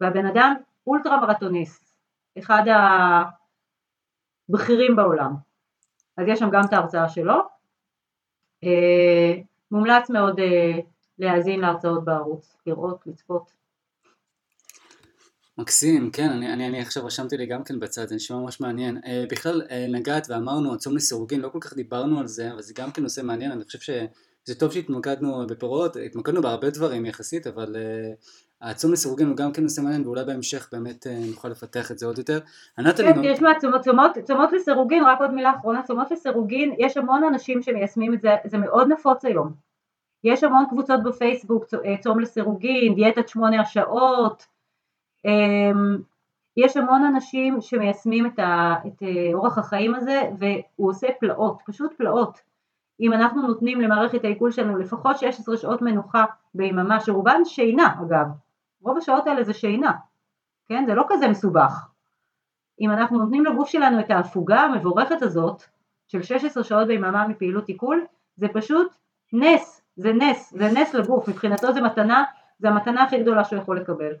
[0.00, 0.54] והבן אדם
[0.86, 1.96] אולטרה מרתוניסט,
[2.38, 2.62] אחד
[4.48, 5.51] הבכירים בעולם.
[6.16, 7.34] אז יש שם גם את ההרצאה שלו.
[8.64, 9.34] אה,
[9.70, 10.78] מומלץ מאוד אה,
[11.18, 13.52] להאזין להרצאות בערוץ, לראות, לצפות.
[15.58, 19.00] מקסים, כן, אני, אני, אני עכשיו רשמתי לי גם כן בצד, זה נשמע ממש מעניין.
[19.06, 22.74] אה, בכלל, אה, נגעת ואמרנו, הצום לסירוגין, לא כל כך דיברנו על זה, אבל זה
[22.76, 27.76] גם כן נושא מעניין, אני חושב שזה טוב שהתמקדנו בפירות, התמקדנו בהרבה דברים יחסית, אבל
[27.76, 28.12] אה,
[28.62, 32.06] הצום לסירוגין הוא גם כן נושא מעניין ואולי בהמשך באמת אה, נוכל לפתח את זה
[32.06, 32.38] עוד יותר.
[33.04, 38.14] כן, צומות, צומות, צומות לסירוגין, רק עוד מילה אחרונה, צומות לסירוגין, יש המון אנשים שמיישמים
[38.14, 39.52] את זה, זה מאוד נפוץ היום.
[40.24, 44.46] יש המון קבוצות בפייסבוק, אה, צום לסירוגין, דיאטת שמונה השעות,
[45.24, 45.98] אמ,
[46.56, 51.92] יש המון אנשים שמיישמים את, ה, את אה, אורח החיים הזה והוא עושה פלאות, פשוט
[51.92, 52.40] פלאות.
[53.00, 58.26] אם אנחנו נותנים למערכת העיכול שלנו לפחות 16 שעות מנוחה ביממה, שרובן שינה אגב,
[58.82, 59.92] רוב השעות האלה זה שינה,
[60.68, 60.84] כן?
[60.86, 61.88] זה לא כזה מסובך.
[62.80, 65.62] אם אנחנו נותנים לגוף שלנו את ההפוגה המבורכת הזאת
[66.08, 68.06] של 16 שעות ביממה מפעילות עיכול,
[68.36, 68.94] זה פשוט
[69.32, 72.24] נס, זה נס, זה נס לגוף, מבחינתו זה מתנה,
[72.58, 74.12] זה המתנה הכי גדולה שהוא יכול לקבל.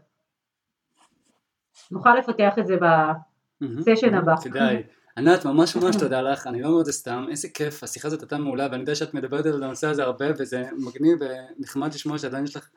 [1.90, 2.76] נוכל לפתח את זה
[3.60, 4.36] בסשן הבא.
[4.36, 4.82] כדאי.
[5.16, 8.20] ענת, ממש ממש תודה לך, אני לא אומר את זה סתם, איזה כיף, השיחה הזאת
[8.20, 12.44] הייתה מעולה ואני יודע שאת מדברת על הנושא הזה הרבה וזה מגניב ונחמד לשמוע שעדיין
[12.44, 12.68] יש לך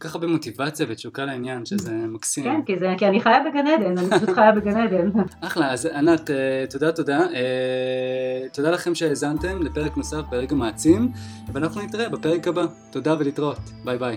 [0.00, 2.44] כך הרבה מוטיבציה ותשוקה לעניין, שזה מקסים.
[2.44, 5.10] כן, כי, זה, כי אני חיה בגן עדן, אני פשוט חיה בגן עדן.
[5.46, 7.18] אחלה, אז ענת, אה, תודה תודה.
[7.18, 11.12] אה, תודה לכם שהאזנתם לפרק נוסף ברגע מעצים,
[11.52, 12.66] ואנחנו נתראה בפרק הבא.
[12.90, 13.58] תודה ולהתראות.
[13.84, 14.16] ביי ביי.